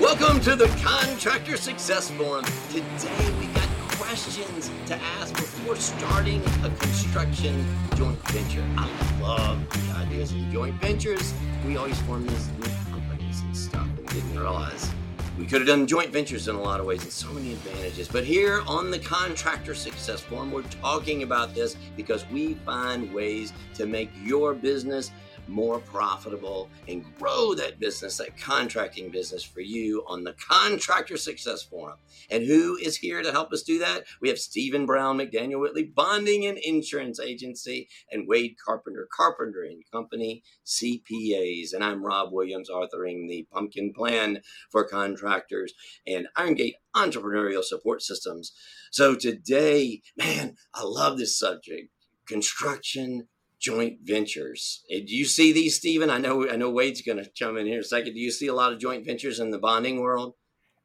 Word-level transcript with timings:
Welcome 0.00 0.40
to 0.40 0.56
the 0.56 0.66
Contractor 0.82 1.58
Success 1.58 2.10
Forum. 2.10 2.46
Today 2.70 3.34
we 3.38 3.44
got 3.48 3.68
questions 3.98 4.70
to 4.86 4.94
ask 4.94 5.34
before 5.34 5.76
starting 5.76 6.42
a 6.64 6.70
construction 6.70 7.62
joint 7.96 8.18
venture. 8.28 8.64
I 8.78 9.20
love 9.20 9.58
the 9.68 9.98
ideas 9.98 10.32
of 10.32 10.38
joint 10.50 10.74
ventures. 10.80 11.34
We 11.66 11.76
always 11.76 12.00
form 12.00 12.26
these 12.26 12.48
new 12.48 12.72
companies 12.90 13.42
and 13.42 13.54
stuff 13.54 13.86
and 13.98 14.08
didn't 14.08 14.38
realize 14.38 14.90
we 15.38 15.44
could 15.44 15.60
have 15.60 15.68
done 15.68 15.86
joint 15.86 16.10
ventures 16.10 16.48
in 16.48 16.56
a 16.56 16.60
lot 16.60 16.80
of 16.80 16.86
ways 16.86 17.02
and 17.02 17.12
so 17.12 17.30
many 17.32 17.52
advantages. 17.52 18.08
But 18.08 18.24
here 18.24 18.62
on 18.66 18.90
the 18.90 18.98
Contractor 18.98 19.74
Success 19.74 20.20
Forum, 20.20 20.50
we're 20.50 20.62
talking 20.62 21.24
about 21.24 21.54
this 21.54 21.76
because 21.94 22.26
we 22.30 22.54
find 22.54 23.12
ways 23.12 23.52
to 23.74 23.84
make 23.84 24.10
your 24.22 24.54
business 24.54 25.10
more 25.50 25.80
profitable 25.80 26.68
and 26.88 27.04
grow 27.18 27.54
that 27.54 27.80
business, 27.80 28.16
that 28.18 28.38
contracting 28.38 29.10
business 29.10 29.42
for 29.42 29.60
you 29.60 30.04
on 30.06 30.24
the 30.24 30.34
Contractor 30.34 31.16
Success 31.16 31.62
Forum. 31.62 31.98
And 32.30 32.44
who 32.44 32.76
is 32.76 32.96
here 32.96 33.22
to 33.22 33.32
help 33.32 33.52
us 33.52 33.62
do 33.62 33.78
that? 33.80 34.04
We 34.20 34.28
have 34.28 34.38
Stephen 34.38 34.86
Brown, 34.86 35.18
McDaniel 35.18 35.60
Whitley, 35.60 35.84
Bonding 35.84 36.46
and 36.46 36.58
Insurance 36.58 37.18
Agency, 37.20 37.88
and 38.10 38.28
Wade 38.28 38.56
Carpenter, 38.64 39.08
Carpenter 39.14 39.62
and 39.62 39.82
Company, 39.90 40.42
CPAs. 40.64 41.74
And 41.74 41.82
I'm 41.82 42.04
Rob 42.04 42.32
Williams, 42.32 42.70
authoring 42.70 43.28
the 43.28 43.46
Pumpkin 43.52 43.92
Plan 43.92 44.40
for 44.70 44.84
Contractors 44.84 45.74
and 46.06 46.28
Iron 46.36 46.54
Gate 46.54 46.76
Entrepreneurial 46.94 47.64
Support 47.64 48.02
Systems. 48.02 48.52
So 48.90 49.14
today, 49.14 50.02
man, 50.16 50.54
I 50.74 50.82
love 50.84 51.18
this 51.18 51.38
subject 51.38 51.90
construction 52.26 53.26
joint 53.60 53.98
ventures. 54.02 54.82
Eh, 54.90 55.00
do 55.06 55.14
you 55.14 55.24
see 55.24 55.52
these, 55.52 55.76
Stephen? 55.76 56.10
I 56.10 56.18
know 56.18 56.48
I 56.48 56.56
know 56.56 56.70
Wade's 56.70 57.02
going 57.02 57.18
to 57.18 57.30
chime 57.30 57.56
in 57.56 57.66
here 57.66 57.76
in 57.76 57.80
a 57.80 57.84
second. 57.84 58.14
Do 58.14 58.20
you 58.20 58.30
see 58.30 58.48
a 58.48 58.54
lot 58.54 58.72
of 58.72 58.80
joint 58.80 59.06
ventures 59.06 59.38
in 59.38 59.50
the 59.50 59.58
bonding 59.58 60.00
world? 60.00 60.34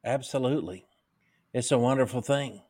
Absolutely. 0.04 0.86
It's 1.52 1.72
a 1.72 1.78
wonderful 1.78 2.20
thing. 2.20 2.62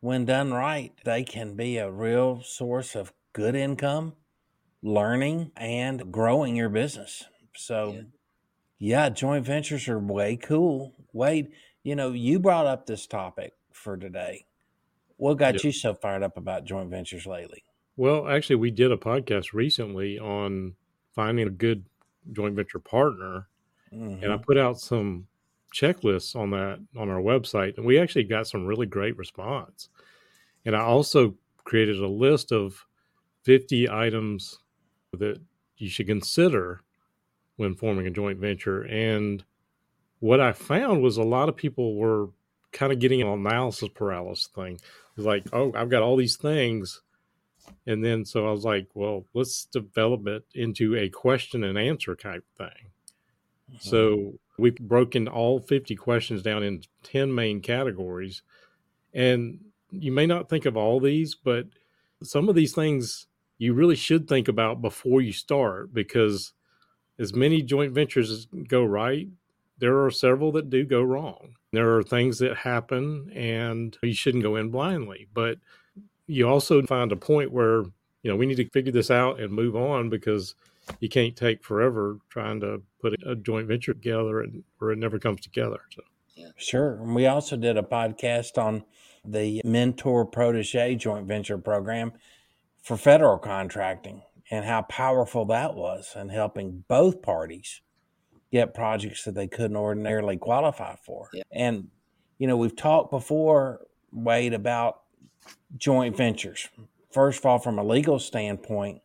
When 0.00 0.26
done 0.26 0.52
right, 0.52 0.92
they 1.04 1.24
can 1.24 1.56
be 1.56 1.78
a 1.78 1.90
real 1.90 2.42
source 2.42 2.94
of 2.94 3.12
good 3.32 3.56
income, 3.56 4.14
learning, 4.82 5.50
and 5.56 6.12
growing 6.12 6.54
your 6.54 6.68
business. 6.68 7.24
So, 7.56 7.94
yeah, 8.78 9.06
yeah 9.06 9.08
joint 9.08 9.44
ventures 9.44 9.88
are 9.88 9.98
way 9.98 10.36
cool. 10.36 10.94
Wade, 11.12 11.50
you 11.82 11.96
know, 11.96 12.12
you 12.12 12.38
brought 12.38 12.66
up 12.66 12.86
this 12.86 13.08
topic 13.08 13.54
for 13.72 13.96
today. 13.96 14.44
What 15.16 15.38
got 15.38 15.54
yep. 15.54 15.64
you 15.64 15.72
so 15.72 15.94
fired 15.94 16.22
up 16.22 16.36
about 16.36 16.64
joint 16.64 16.90
ventures 16.90 17.26
lately? 17.26 17.64
Well, 17.98 18.28
actually, 18.28 18.56
we 18.56 18.70
did 18.70 18.92
a 18.92 18.96
podcast 18.96 19.52
recently 19.52 20.20
on 20.20 20.74
finding 21.16 21.48
a 21.48 21.50
good 21.50 21.84
joint 22.30 22.54
venture 22.54 22.78
partner, 22.78 23.48
mm-hmm. 23.92 24.22
and 24.22 24.32
I 24.32 24.36
mm-hmm. 24.36 24.44
put 24.44 24.56
out 24.56 24.78
some 24.78 25.26
checklists 25.74 26.36
on 26.36 26.50
that 26.50 26.78
on 26.96 27.10
our 27.10 27.20
website, 27.20 27.76
and 27.76 27.84
we 27.84 27.98
actually 27.98 28.22
got 28.22 28.46
some 28.46 28.66
really 28.66 28.86
great 28.86 29.18
response. 29.18 29.88
And 30.64 30.76
I 30.76 30.82
also 30.82 31.34
created 31.64 31.98
a 31.98 32.06
list 32.06 32.52
of 32.52 32.86
50 33.42 33.90
items 33.90 34.60
that 35.14 35.40
you 35.78 35.88
should 35.88 36.06
consider 36.06 36.82
when 37.56 37.74
forming 37.74 38.06
a 38.06 38.10
joint 38.10 38.38
venture. 38.38 38.82
And 38.82 39.42
what 40.20 40.38
I 40.38 40.52
found 40.52 41.02
was 41.02 41.16
a 41.16 41.24
lot 41.24 41.48
of 41.48 41.56
people 41.56 41.96
were 41.96 42.28
kind 42.70 42.92
of 42.92 43.00
getting 43.00 43.22
an 43.22 43.28
analysis 43.28 43.88
paralysis 43.92 44.46
thing. 44.54 44.78
It's 45.16 45.26
like, 45.26 45.48
oh, 45.52 45.72
I've 45.74 45.90
got 45.90 46.02
all 46.04 46.16
these 46.16 46.36
things 46.36 47.02
and 47.86 48.04
then 48.04 48.24
so 48.24 48.46
I 48.46 48.50
was 48.50 48.64
like, 48.64 48.88
well, 48.94 49.24
let's 49.34 49.64
develop 49.66 50.26
it 50.26 50.44
into 50.54 50.96
a 50.96 51.08
question 51.08 51.64
and 51.64 51.78
answer 51.78 52.14
type 52.14 52.44
thing. 52.56 52.90
Mm-hmm. 53.70 53.78
So 53.78 54.34
we've 54.58 54.76
broken 54.76 55.28
all 55.28 55.60
50 55.60 55.94
questions 55.96 56.42
down 56.42 56.62
in 56.62 56.82
10 57.04 57.34
main 57.34 57.60
categories. 57.60 58.42
And 59.14 59.60
you 59.90 60.12
may 60.12 60.26
not 60.26 60.48
think 60.48 60.66
of 60.66 60.76
all 60.76 61.00
these, 61.00 61.34
but 61.34 61.66
some 62.22 62.48
of 62.48 62.54
these 62.54 62.74
things 62.74 63.26
you 63.58 63.74
really 63.74 63.96
should 63.96 64.28
think 64.28 64.48
about 64.48 64.82
before 64.82 65.20
you 65.20 65.32
start 65.32 65.92
because 65.92 66.52
as 67.18 67.34
many 67.34 67.62
joint 67.62 67.92
ventures 67.92 68.46
go 68.68 68.84
right, 68.84 69.28
there 69.78 70.04
are 70.04 70.10
several 70.10 70.52
that 70.52 70.70
do 70.70 70.84
go 70.84 71.02
wrong. 71.02 71.54
There 71.72 71.96
are 71.96 72.02
things 72.02 72.38
that 72.38 72.56
happen 72.56 73.30
and 73.34 73.96
you 74.02 74.14
shouldn't 74.14 74.44
go 74.44 74.56
in 74.56 74.70
blindly. 74.70 75.28
But 75.32 75.58
you 76.28 76.48
also 76.48 76.82
find 76.82 77.10
a 77.10 77.16
point 77.16 77.50
where 77.50 77.82
you 78.22 78.30
know 78.30 78.36
we 78.36 78.46
need 78.46 78.56
to 78.56 78.68
figure 78.70 78.92
this 78.92 79.10
out 79.10 79.40
and 79.40 79.52
move 79.52 79.74
on 79.74 80.08
because 80.08 80.54
you 81.00 81.08
can't 81.08 81.34
take 81.36 81.64
forever 81.64 82.18
trying 82.30 82.60
to 82.60 82.82
put 83.00 83.14
a 83.26 83.34
joint 83.34 83.66
venture 83.66 83.94
together 83.94 84.40
and 84.40 84.62
where 84.78 84.92
it 84.92 84.98
never 84.98 85.18
comes 85.18 85.40
together. 85.40 85.80
So. 85.90 86.02
Yeah. 86.34 86.48
Sure. 86.56 87.02
And 87.02 87.14
we 87.14 87.26
also 87.26 87.56
did 87.56 87.76
a 87.76 87.82
podcast 87.82 88.58
on 88.58 88.84
the 89.24 89.60
mentor 89.64 90.24
protege 90.24 90.94
joint 90.94 91.26
venture 91.26 91.58
program 91.58 92.12
for 92.82 92.96
federal 92.96 93.38
contracting 93.38 94.22
and 94.50 94.64
how 94.64 94.82
powerful 94.82 95.44
that 95.46 95.74
was 95.74 96.12
in 96.16 96.28
helping 96.28 96.84
both 96.88 97.22
parties 97.22 97.82
get 98.50 98.72
projects 98.72 99.24
that 99.24 99.34
they 99.34 99.46
couldn't 99.46 99.76
ordinarily 99.76 100.36
qualify 100.36 100.94
for. 101.04 101.28
Yeah. 101.34 101.42
And, 101.52 101.88
you 102.38 102.46
know, 102.46 102.56
we've 102.56 102.76
talked 102.76 103.10
before, 103.10 103.80
Wade, 104.10 104.54
about 104.54 105.02
joint 105.76 106.16
ventures. 106.16 106.68
First 107.10 107.40
of 107.40 107.46
all, 107.46 107.58
from 107.58 107.78
a 107.78 107.84
legal 107.84 108.18
standpoint, 108.18 109.00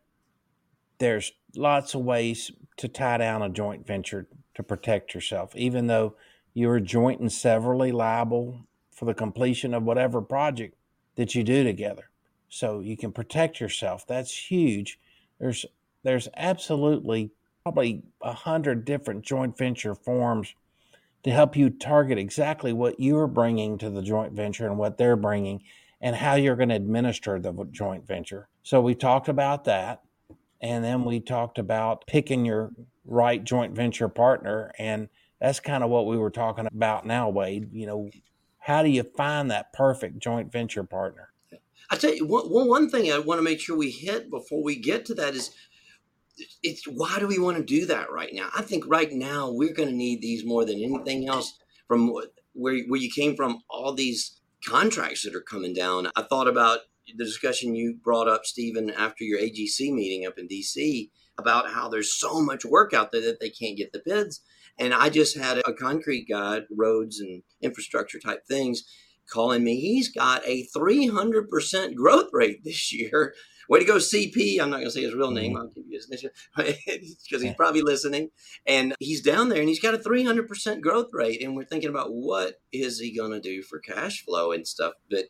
there's 0.98 1.32
lots 1.56 1.94
of 1.94 2.02
ways 2.02 2.50
to 2.76 2.88
tie 2.88 3.18
down 3.18 3.42
a 3.42 3.48
joint 3.48 3.86
venture 3.86 4.28
to 4.54 4.62
protect 4.62 5.14
yourself, 5.14 5.54
even 5.56 5.86
though 5.86 6.14
you're 6.52 6.80
joint 6.80 7.20
and 7.20 7.32
severally 7.32 7.92
liable 7.92 8.66
for 8.92 9.04
the 9.04 9.14
completion 9.14 9.74
of 9.74 9.82
whatever 9.82 10.20
project 10.22 10.76
that 11.16 11.34
you 11.34 11.42
do 11.42 11.64
together. 11.64 12.10
So 12.48 12.80
you 12.80 12.96
can 12.96 13.12
protect 13.12 13.60
yourself. 13.60 14.06
That's 14.06 14.50
huge. 14.50 15.00
There's 15.40 15.66
there's 16.04 16.28
absolutely 16.36 17.32
probably 17.64 18.02
a 18.22 18.32
hundred 18.32 18.84
different 18.84 19.24
joint 19.24 19.56
venture 19.56 19.94
forms 19.94 20.54
to 21.24 21.30
help 21.30 21.56
you 21.56 21.70
target 21.70 22.18
exactly 22.18 22.72
what 22.72 23.00
you're 23.00 23.26
bringing 23.26 23.78
to 23.78 23.88
the 23.90 24.02
joint 24.02 24.34
venture 24.34 24.66
and 24.66 24.78
what 24.78 24.98
they're 24.98 25.16
bringing 25.16 25.62
and 26.04 26.14
how 26.14 26.34
you're 26.34 26.54
going 26.54 26.68
to 26.68 26.74
administer 26.74 27.40
the 27.40 27.50
joint 27.72 28.06
venture. 28.06 28.46
So 28.62 28.82
we 28.82 28.94
talked 28.94 29.26
about 29.26 29.64
that. 29.64 30.02
And 30.60 30.84
then 30.84 31.04
we 31.04 31.18
talked 31.18 31.58
about 31.58 32.06
picking 32.06 32.44
your 32.44 32.72
right 33.06 33.42
joint 33.42 33.74
venture 33.74 34.10
partner. 34.10 34.70
And 34.78 35.08
that's 35.40 35.60
kind 35.60 35.82
of 35.82 35.88
what 35.88 36.06
we 36.06 36.18
were 36.18 36.30
talking 36.30 36.66
about 36.66 37.06
now, 37.06 37.30
Wade. 37.30 37.70
You 37.72 37.86
know, 37.86 38.10
how 38.58 38.82
do 38.82 38.90
you 38.90 39.02
find 39.02 39.50
that 39.50 39.72
perfect 39.72 40.18
joint 40.18 40.52
venture 40.52 40.84
partner? 40.84 41.32
I 41.90 41.96
tell 41.96 42.14
you, 42.14 42.26
one, 42.26 42.68
one 42.68 42.90
thing 42.90 43.10
I 43.10 43.18
want 43.18 43.38
to 43.38 43.42
make 43.42 43.60
sure 43.60 43.74
we 43.76 43.90
hit 43.90 44.30
before 44.30 44.62
we 44.62 44.76
get 44.76 45.06
to 45.06 45.14
that 45.14 45.34
is 45.34 45.52
it's 46.62 46.84
why 46.84 47.18
do 47.18 47.26
we 47.26 47.38
want 47.38 47.56
to 47.56 47.62
do 47.62 47.86
that 47.86 48.12
right 48.12 48.32
now? 48.34 48.50
I 48.54 48.60
think 48.60 48.84
right 48.86 49.10
now 49.10 49.50
we're 49.50 49.72
going 49.72 49.88
to 49.88 49.94
need 49.94 50.20
these 50.20 50.44
more 50.44 50.66
than 50.66 50.82
anything 50.82 51.28
else 51.28 51.58
from 51.88 52.12
where, 52.52 52.76
where 52.88 53.00
you 53.00 53.10
came 53.10 53.36
from, 53.36 53.60
all 53.70 53.94
these 53.94 54.38
contracts 54.66 55.22
that 55.22 55.34
are 55.34 55.40
coming 55.40 55.74
down. 55.74 56.08
I 56.16 56.22
thought 56.22 56.48
about 56.48 56.80
the 57.06 57.24
discussion 57.24 57.74
you 57.74 57.96
brought 58.02 58.28
up, 58.28 58.44
Stephen, 58.44 58.90
after 58.90 59.24
your 59.24 59.38
AGC 59.38 59.92
meeting 59.92 60.26
up 60.26 60.38
in 60.38 60.48
DC 60.48 61.10
about 61.38 61.70
how 61.70 61.88
there's 61.88 62.18
so 62.18 62.40
much 62.40 62.64
work 62.64 62.94
out 62.94 63.12
there 63.12 63.20
that 63.22 63.40
they 63.40 63.50
can't 63.50 63.76
get 63.76 63.92
the 63.92 64.02
bids. 64.04 64.40
And 64.78 64.94
I 64.94 65.10
just 65.10 65.36
had 65.36 65.58
a 65.58 65.72
concrete 65.72 66.26
guy, 66.28 66.62
roads 66.70 67.20
and 67.20 67.42
infrastructure 67.60 68.18
type 68.18 68.46
things, 68.46 68.84
calling 69.30 69.62
me. 69.64 69.80
He's 69.80 70.10
got 70.10 70.42
a 70.46 70.66
300% 70.76 71.94
growth 71.94 72.30
rate 72.32 72.64
this 72.64 72.92
year 72.92 73.34
Way 73.68 73.80
to 73.80 73.84
go, 73.84 73.96
CP. 73.96 74.60
I'm 74.60 74.70
not 74.70 74.76
going 74.76 74.86
to 74.86 74.90
say 74.90 75.02
his 75.02 75.14
real 75.14 75.30
name. 75.30 75.52
Mm-hmm. 75.52 75.62
I'll 75.62 75.68
give 75.68 75.84
you 75.86 75.96
his 75.96 76.08
initial 76.08 76.30
because 76.56 77.42
he's 77.42 77.54
probably 77.54 77.82
listening. 77.82 78.30
And 78.66 78.94
he's 79.00 79.22
down 79.22 79.48
there 79.48 79.60
and 79.60 79.68
he's 79.68 79.80
got 79.80 79.94
a 79.94 79.98
300% 79.98 80.80
growth 80.80 81.08
rate. 81.12 81.42
And 81.42 81.56
we're 81.56 81.64
thinking 81.64 81.90
about 81.90 82.12
what 82.12 82.60
is 82.72 83.00
he 83.00 83.16
going 83.16 83.32
to 83.32 83.40
do 83.40 83.62
for 83.62 83.78
cash 83.78 84.24
flow 84.24 84.52
and 84.52 84.66
stuff. 84.66 84.94
But 85.10 85.26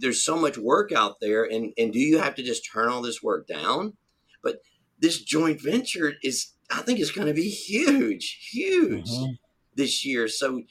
there's 0.00 0.22
so 0.22 0.36
much 0.36 0.56
work 0.56 0.92
out 0.92 1.20
there. 1.20 1.44
And, 1.44 1.72
and 1.76 1.92
do 1.92 1.98
you 1.98 2.18
have 2.18 2.34
to 2.36 2.42
just 2.42 2.68
turn 2.70 2.88
all 2.88 3.02
this 3.02 3.22
work 3.22 3.46
down? 3.46 3.94
But 4.42 4.60
this 4.98 5.20
joint 5.20 5.60
venture 5.60 6.14
is, 6.22 6.52
I 6.70 6.82
think, 6.82 7.00
is 7.00 7.10
going 7.10 7.28
to 7.28 7.34
be 7.34 7.50
huge, 7.50 8.48
huge 8.50 9.10
mm-hmm. 9.10 9.32
this 9.74 10.04
year. 10.04 10.28
So, 10.28 10.62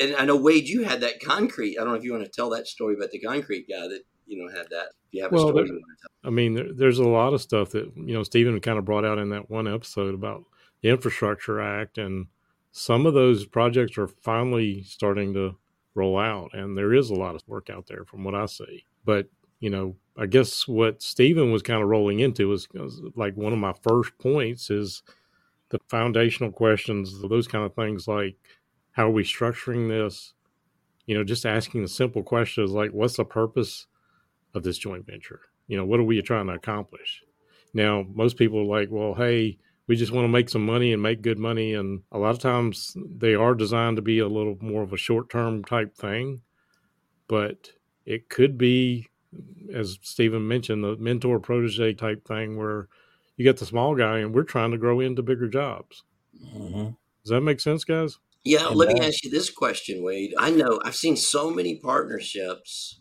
and 0.00 0.16
I 0.16 0.24
know 0.24 0.36
Wade, 0.36 0.68
you 0.68 0.84
had 0.84 1.00
that 1.00 1.20
concrete. 1.20 1.78
I 1.78 1.84
don't 1.84 1.92
know 1.92 1.98
if 1.98 2.04
you 2.04 2.12
want 2.12 2.24
to 2.24 2.30
tell 2.30 2.50
that 2.50 2.66
story 2.66 2.94
about 2.94 3.10
the 3.10 3.20
concrete 3.20 3.66
guy 3.68 3.88
that 3.88 4.02
you 4.32 4.42
know 4.42 4.50
had 4.50 4.66
that. 4.70 4.86
If 5.08 5.12
you 5.12 5.22
have 5.22 5.32
well, 5.32 5.48
a 5.48 5.66
story, 5.66 5.70
I 6.24 6.30
mean, 6.30 6.54
there, 6.54 6.72
there's 6.72 6.98
a 6.98 7.04
lot 7.04 7.34
of 7.34 7.42
stuff 7.42 7.70
that 7.70 7.92
you 7.94 8.14
know 8.14 8.22
Stephen 8.22 8.58
kind 8.60 8.78
of 8.78 8.84
brought 8.84 9.04
out 9.04 9.18
in 9.18 9.28
that 9.30 9.50
one 9.50 9.72
episode 9.72 10.14
about 10.14 10.44
the 10.80 10.88
Infrastructure 10.88 11.60
Act, 11.60 11.98
and 11.98 12.26
some 12.72 13.06
of 13.06 13.14
those 13.14 13.44
projects 13.44 13.98
are 13.98 14.08
finally 14.08 14.82
starting 14.82 15.34
to 15.34 15.56
roll 15.94 16.18
out, 16.18 16.54
and 16.54 16.76
there 16.76 16.94
is 16.94 17.10
a 17.10 17.14
lot 17.14 17.34
of 17.34 17.42
work 17.46 17.68
out 17.68 17.86
there 17.86 18.04
from 18.04 18.24
what 18.24 18.34
I 18.34 18.46
see. 18.46 18.86
But 19.04 19.28
you 19.60 19.70
know, 19.70 19.94
I 20.16 20.26
guess 20.26 20.66
what 20.66 21.02
Stephen 21.02 21.52
was 21.52 21.62
kind 21.62 21.82
of 21.82 21.88
rolling 21.88 22.20
into 22.20 22.48
was, 22.48 22.66
was 22.72 23.00
like 23.14 23.36
one 23.36 23.52
of 23.52 23.58
my 23.58 23.74
first 23.82 24.16
points 24.18 24.70
is 24.70 25.02
the 25.68 25.78
foundational 25.88 26.50
questions, 26.50 27.20
those 27.22 27.46
kind 27.46 27.64
of 27.64 27.74
things 27.74 28.08
like 28.08 28.36
How 28.92 29.06
are 29.06 29.12
we 29.12 29.24
structuring 29.24 29.88
this? 29.88 30.34
You 31.06 31.16
know, 31.16 31.24
just 31.24 31.46
asking 31.46 31.82
the 31.82 31.88
simple 31.88 32.22
questions 32.22 32.72
like, 32.72 32.90
what's 32.90 33.16
the 33.16 33.24
purpose 33.24 33.86
of 34.54 34.62
this 34.62 34.78
joint 34.78 35.06
venture? 35.06 35.40
You 35.66 35.76
know, 35.76 35.84
what 35.84 36.00
are 36.00 36.04
we 36.04 36.20
trying 36.22 36.46
to 36.46 36.54
accomplish? 36.54 37.22
Now, 37.74 38.04
most 38.14 38.36
people 38.36 38.60
are 38.60 38.80
like, 38.80 38.88
well, 38.90 39.14
hey, 39.14 39.58
we 39.86 39.96
just 39.96 40.12
want 40.12 40.24
to 40.24 40.28
make 40.28 40.48
some 40.48 40.64
money 40.64 40.92
and 40.92 41.02
make 41.02 41.22
good 41.22 41.38
money. 41.38 41.74
And 41.74 42.02
a 42.12 42.18
lot 42.18 42.30
of 42.30 42.38
times 42.38 42.96
they 42.96 43.34
are 43.34 43.54
designed 43.54 43.96
to 43.96 44.02
be 44.02 44.18
a 44.18 44.28
little 44.28 44.56
more 44.60 44.82
of 44.82 44.92
a 44.92 44.98
short 44.98 45.30
term 45.30 45.64
type 45.64 45.96
thing. 45.96 46.42
But 47.28 47.70
it 48.04 48.28
could 48.28 48.58
be, 48.58 49.08
as 49.74 49.98
Stephen 50.02 50.46
mentioned, 50.46 50.84
the 50.84 50.96
mentor 50.96 51.40
protege 51.40 51.94
type 51.94 52.26
thing 52.26 52.56
where 52.56 52.88
you 53.36 53.44
get 53.44 53.56
the 53.56 53.66
small 53.66 53.94
guy 53.94 54.18
and 54.18 54.34
we're 54.34 54.42
trying 54.42 54.70
to 54.72 54.78
grow 54.78 55.00
into 55.00 55.22
bigger 55.22 55.48
jobs. 55.48 56.04
Mm-hmm. 56.54 56.90
Does 57.24 57.30
that 57.30 57.40
make 57.40 57.60
sense, 57.60 57.84
guys? 57.84 58.18
Yeah, 58.44 58.66
let 58.66 58.88
me 58.88 59.00
ask 59.00 59.24
you 59.24 59.30
this 59.30 59.50
question, 59.50 60.02
Wade. 60.02 60.34
I 60.36 60.50
know 60.50 60.80
I've 60.84 60.96
seen 60.96 61.16
so 61.16 61.48
many 61.48 61.76
partnerships 61.76 62.98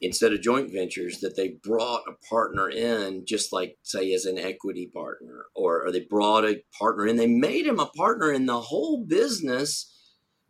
instead 0.00 0.32
of 0.32 0.42
joint 0.42 0.70
ventures 0.72 1.20
that 1.20 1.36
they 1.36 1.56
brought 1.62 2.02
a 2.08 2.26
partner 2.28 2.68
in 2.68 3.24
just 3.24 3.52
like 3.52 3.78
say 3.82 4.12
as 4.12 4.26
an 4.26 4.38
equity 4.38 4.90
partner 4.92 5.46
or, 5.54 5.86
or 5.86 5.90
they 5.90 6.00
brought 6.00 6.44
a 6.44 6.62
partner 6.78 7.06
in. 7.06 7.16
They 7.16 7.26
made 7.26 7.66
him 7.66 7.80
a 7.80 7.86
partner 7.86 8.30
in 8.30 8.46
the 8.46 8.60
whole 8.60 9.04
business 9.04 9.92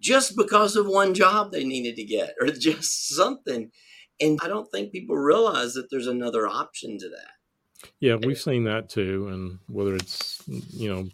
just 0.00 0.37
because 0.37 0.76
of 0.76 0.87
one 0.87 1.14
job 1.14 1.52
they 1.52 1.64
needed 1.64 1.96
to 1.96 2.04
get 2.04 2.34
or 2.40 2.46
just 2.50 3.08
something. 3.08 3.70
And 4.20 4.38
i 4.43 4.48
don't 4.48 4.70
think 4.72 4.93
people 4.93 5.16
realize 5.16 5.75
that 5.75 5.90
there's 5.90 6.06
another 6.06 6.46
option 6.46 6.99
to 6.99 7.08
that. 7.10 7.88
Yeah 8.00 8.16
we've 8.16 8.40
seen 8.40 8.64
that 8.64 8.88
too 8.88 9.28
and 9.28 9.58
whether 9.69 9.94
it's 9.94 10.42
you 10.46 10.92
know 10.92 11.08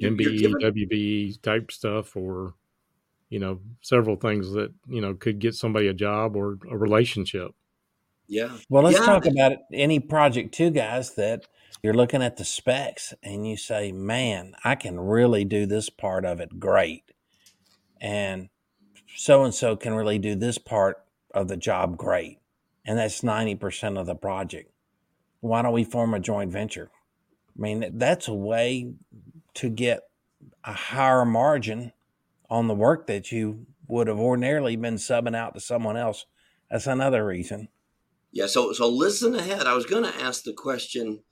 mbe 0.00 0.38
giving- 0.38 0.56
wbe 0.56 1.40
type 1.42 1.70
stuff 1.70 2.16
or 2.16 2.54
you 3.34 3.40
know 3.40 3.58
several 3.80 4.14
things 4.14 4.52
that 4.52 4.72
you 4.86 5.00
know 5.00 5.12
could 5.12 5.40
get 5.40 5.56
somebody 5.56 5.88
a 5.88 5.92
job 5.92 6.36
or 6.36 6.56
a 6.70 6.78
relationship. 6.78 7.50
Yeah. 8.28 8.56
Well 8.68 8.84
let's 8.84 8.96
yeah. 8.96 9.06
talk 9.06 9.26
about 9.26 9.54
any 9.72 9.98
project 9.98 10.54
too 10.54 10.70
guys 10.70 11.16
that 11.16 11.44
you're 11.82 11.94
looking 11.94 12.22
at 12.22 12.36
the 12.36 12.44
specs 12.44 13.12
and 13.24 13.46
you 13.46 13.56
say 13.56 13.90
man 13.90 14.54
i 14.64 14.76
can 14.76 14.98
really 15.00 15.44
do 15.44 15.66
this 15.66 15.90
part 15.90 16.24
of 16.24 16.38
it 16.38 16.60
great. 16.60 17.10
And 18.00 18.50
so 19.16 19.42
and 19.42 19.52
so 19.52 19.74
can 19.74 19.94
really 19.94 20.20
do 20.20 20.36
this 20.36 20.58
part 20.58 21.02
of 21.34 21.48
the 21.48 21.56
job 21.56 21.96
great. 21.96 22.38
And 22.86 22.98
that's 22.98 23.22
90% 23.22 23.98
of 23.98 24.06
the 24.06 24.14
project. 24.14 24.70
Why 25.40 25.62
don't 25.62 25.72
we 25.72 25.82
form 25.82 26.14
a 26.14 26.20
joint 26.20 26.52
venture? 26.52 26.92
I 27.58 27.60
mean 27.60 27.98
that's 27.98 28.28
a 28.28 28.34
way 28.34 28.92
to 29.54 29.68
get 29.68 30.04
a 30.62 30.72
higher 30.72 31.24
margin 31.24 31.90
on 32.50 32.68
the 32.68 32.74
work 32.74 33.06
that 33.06 33.32
you 33.32 33.66
would 33.88 34.06
have 34.06 34.18
ordinarily 34.18 34.76
been 34.76 34.96
subbing 34.96 35.36
out 35.36 35.54
to 35.54 35.60
someone 35.60 35.96
else. 35.96 36.26
That's 36.70 36.86
another 36.86 37.24
reason. 37.24 37.68
Yeah, 38.32 38.46
so 38.46 38.72
so 38.72 38.88
listen 38.88 39.34
ahead. 39.34 39.66
I 39.66 39.74
was 39.74 39.86
going 39.86 40.04
to 40.04 40.22
ask 40.22 40.42
the 40.42 40.52
question. 40.52 41.22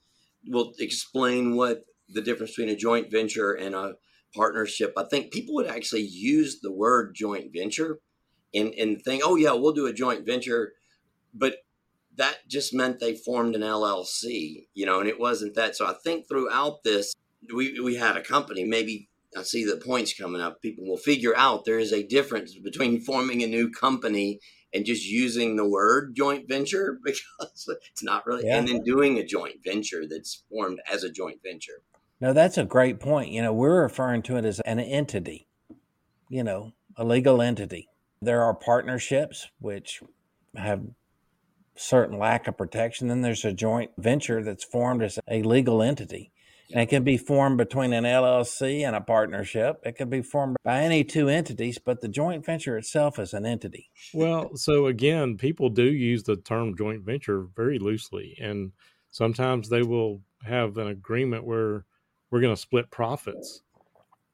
We'll 0.47 0.73
explain 0.79 1.57
what 1.57 1.85
the 2.09 2.23
difference 2.23 2.53
between 2.53 2.69
a 2.69 2.77
joint 2.77 3.11
venture 3.11 3.53
and 3.53 3.75
a 3.75 3.95
partnership. 4.35 4.93
I 4.97 5.05
think 5.11 5.33
people 5.33 5.55
would 5.57 5.67
actually 5.67 6.03
use 6.03 6.61
the 6.61 6.73
word 6.73 7.15
joint 7.15 7.53
venture 7.53 7.99
and 8.55 8.73
and 8.75 9.03
think, 9.03 9.23
oh 9.25 9.37
yeah, 9.37 9.53
we'll 9.53 9.73
do 9.73 9.87
a 9.87 9.93
joint 9.93 10.25
venture, 10.25 10.75
but 11.35 11.57
that 12.17 12.47
just 12.49 12.75
meant 12.75 13.01
they 13.01 13.17
formed 13.17 13.55
an 13.57 13.63
LLC, 13.63 14.67
you 14.75 14.85
know, 14.87 15.01
and 15.01 15.09
it 15.09 15.19
wasn't 15.19 15.55
that. 15.55 15.75
So 15.75 15.87
I 15.87 15.95
think 16.05 16.29
throughout 16.29 16.85
this, 16.85 17.15
we 17.53 17.81
we 17.81 17.97
had 17.97 18.17
a 18.17 18.23
company, 18.23 18.65
maybe 18.65 19.09
I 19.37 19.43
see 19.43 19.65
the 19.65 19.77
points 19.77 20.15
coming 20.15 20.41
up. 20.41 20.61
People 20.61 20.87
will 20.87 20.99
figure 20.99 21.35
out 21.37 21.65
there 21.65 21.79
is 21.79 21.93
a 21.93 22.03
difference 22.03 22.57
between 22.59 23.01
forming 23.01 23.43
a 23.43 23.47
new 23.47 23.71
company 23.71 24.41
and 24.75 24.85
just 24.85 25.07
using 25.07 25.57
the 25.57 25.69
word 25.69 26.15
joint 26.17 26.49
venture 26.49 26.99
because 27.05 27.69
it's 27.91 28.03
not 28.03 28.27
really, 28.27 28.47
yeah. 28.47 28.59
and 28.59 28.69
then 28.69 28.83
doing 28.83 29.19
a 29.19 29.25
joint 29.25 29.57
venture 29.65 30.05
that's 30.09 30.45
formed 30.51 30.81
as 30.91 31.05
a 31.05 31.11
joint 31.11 31.41
venture. 31.45 31.83
No, 32.21 32.33
that's 32.33 32.59
a 32.59 32.65
great 32.65 33.01
point. 33.01 33.31
You 33.31 33.43
know, 33.43 33.53
we're 33.53 33.83
referring 33.83 34.23
to 34.23 34.37
it 34.37 34.45
as 34.45 34.61
an 34.61 34.79
entity, 34.79 35.49
you 36.29 36.45
know, 36.45 36.73
a 36.97 37.05
legal 37.05 37.43
entity. 37.43 37.89
There 38.21 38.43
are 38.43 38.55
partnerships 38.55 39.49
which 39.59 40.01
have 40.55 40.83
certain 41.75 42.19
lack 42.19 42.47
of 42.47 42.57
protection. 42.57 43.09
Then 43.09 43.23
there's 43.23 43.45
a 43.45 43.53
joint 43.53 43.91
venture 43.99 44.43
that's 44.43 44.65
formed 44.65 45.03
as 45.03 45.19
a 45.29 45.43
legal 45.43 45.83
entity. 45.83 46.32
And 46.73 46.81
it 46.81 46.89
can 46.89 47.05
be 47.05 47.19
formed 47.19 47.59
between 47.59 47.93
an 47.93 48.05
LLC 48.05 48.87
and 48.87 48.97
a 48.97 49.01
partnership. 49.01 49.81
It 49.85 49.93
can 49.93 50.09
be 50.09 50.23
formed 50.23 50.57
by 50.65 50.81
any 50.81 51.05
two 51.05 51.29
entities, 51.29 51.79
but 51.79 52.01
the 52.01 52.09
joint 52.09 52.47
venture 52.47 52.79
itself 52.79 53.19
is 53.19 53.35
an 53.35 53.45
entity. 53.45 53.91
Well, 54.15 54.57
so 54.57 54.87
again, 54.87 55.37
people 55.37 55.69
do 55.69 55.85
use 55.85 56.23
the 56.23 56.37
term 56.37 56.75
joint 56.77 57.03
venture 57.03 57.47
very 57.55 57.79
loosely. 57.79 58.39
And 58.41 58.73
sometimes 59.11 59.69
they 59.69 59.83
will 59.83 60.23
have 60.45 60.79
an 60.79 60.89
agreement 60.89 61.45
where 61.45 61.85
we're 62.31 62.41
going 62.41 62.55
to 62.55 62.61
split 62.61 62.91
profits, 62.91 63.61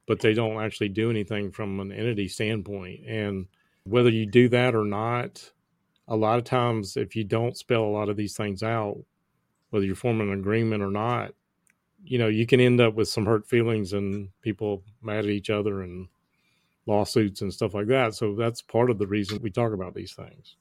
but 0.06 0.20
they 0.20 0.32
don't 0.32 0.62
actually 0.62 0.90
do 0.90 1.10
anything 1.10 1.50
from 1.50 1.80
an 1.80 1.90
entity 1.90 2.28
standpoint. 2.28 3.00
And 3.06 3.46
whether 3.82 4.10
you 4.10 4.26
do 4.26 4.48
that 4.50 4.76
or 4.76 4.84
not, 4.84 5.50
a 6.06 6.16
lot 6.16 6.38
of 6.38 6.44
times, 6.44 6.96
if 6.96 7.16
you 7.16 7.24
don't 7.24 7.56
spell 7.56 7.82
a 7.82 7.90
lot 7.90 8.08
of 8.08 8.16
these 8.16 8.36
things 8.36 8.62
out, 8.62 8.98
whether 9.70 9.84
you're 9.84 9.96
forming 9.96 10.32
an 10.32 10.38
agreement 10.38 10.82
or 10.82 10.90
not, 10.90 11.32
you 12.10 12.18
know, 12.18 12.28
you 12.28 12.46
can 12.46 12.60
end 12.60 12.80
up 12.80 12.94
with 12.94 13.08
some 13.08 13.26
hurt 13.26 13.46
feelings 13.46 13.92
and 13.92 14.30
people 14.42 14.82
mad 15.02 15.24
at 15.24 15.26
each 15.26 15.50
other 15.50 15.82
and 15.82 16.08
lawsuits 16.86 17.42
and 17.42 17.52
stuff 17.52 17.74
like 17.74 17.86
that. 17.88 18.14
So 18.14 18.34
that's 18.34 18.62
part 18.62 18.90
of 18.90 18.98
the 18.98 19.06
reason 19.06 19.40
we 19.42 19.50
talk 19.50 19.72
about 19.72 19.94
these 19.94 20.14
things. 20.14 20.56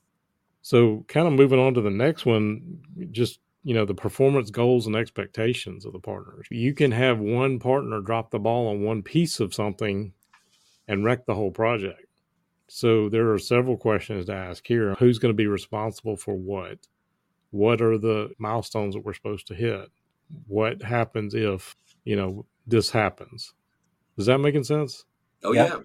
So, 0.61 1.05
kind 1.07 1.27
of 1.27 1.33
moving 1.33 1.59
on 1.59 1.73
to 1.75 1.81
the 1.81 1.89
next 1.89 2.25
one, 2.25 2.81
just 3.11 3.39
you 3.63 3.73
know, 3.73 3.85
the 3.85 3.93
performance 3.93 4.49
goals 4.49 4.85
and 4.85 4.95
expectations 4.95 5.85
of 5.85 5.93
the 5.93 5.99
partners. 5.99 6.45
You 6.51 6.73
can 6.73 6.91
have 6.91 7.19
one 7.19 7.59
partner 7.59 8.01
drop 8.01 8.31
the 8.31 8.39
ball 8.39 8.67
on 8.67 8.81
one 8.81 9.01
piece 9.01 9.39
of 9.39 9.53
something 9.53 10.13
and 10.87 11.05
wreck 11.05 11.25
the 11.25 11.35
whole 11.35 11.51
project. 11.51 12.05
So, 12.67 13.07
there 13.07 13.31
are 13.31 13.39
several 13.39 13.77
questions 13.77 14.25
to 14.25 14.33
ask 14.33 14.67
here. 14.67 14.95
Who's 14.99 15.19
going 15.19 15.33
to 15.33 15.37
be 15.37 15.47
responsible 15.47 16.17
for 16.17 16.35
what? 16.35 16.79
What 17.51 17.81
are 17.81 17.97
the 17.97 18.31
milestones 18.37 18.93
that 18.93 19.05
we're 19.05 19.13
supposed 19.13 19.47
to 19.47 19.55
hit? 19.55 19.89
What 20.47 20.81
happens 20.81 21.33
if 21.33 21.75
you 22.03 22.15
know 22.15 22.45
this 22.65 22.91
happens. 22.91 23.53
is 24.17 24.25
that 24.25 24.39
making 24.39 24.63
sense? 24.63 25.05
Oh 25.43 25.53
yeah. 25.53 25.65
yeah. 25.65 25.79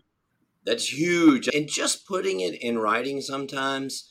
That's 0.64 0.92
huge. 0.92 1.48
And 1.48 1.68
just 1.68 2.06
putting 2.06 2.40
it 2.40 2.60
in 2.62 2.78
writing 2.78 3.20
sometimes 3.20 4.08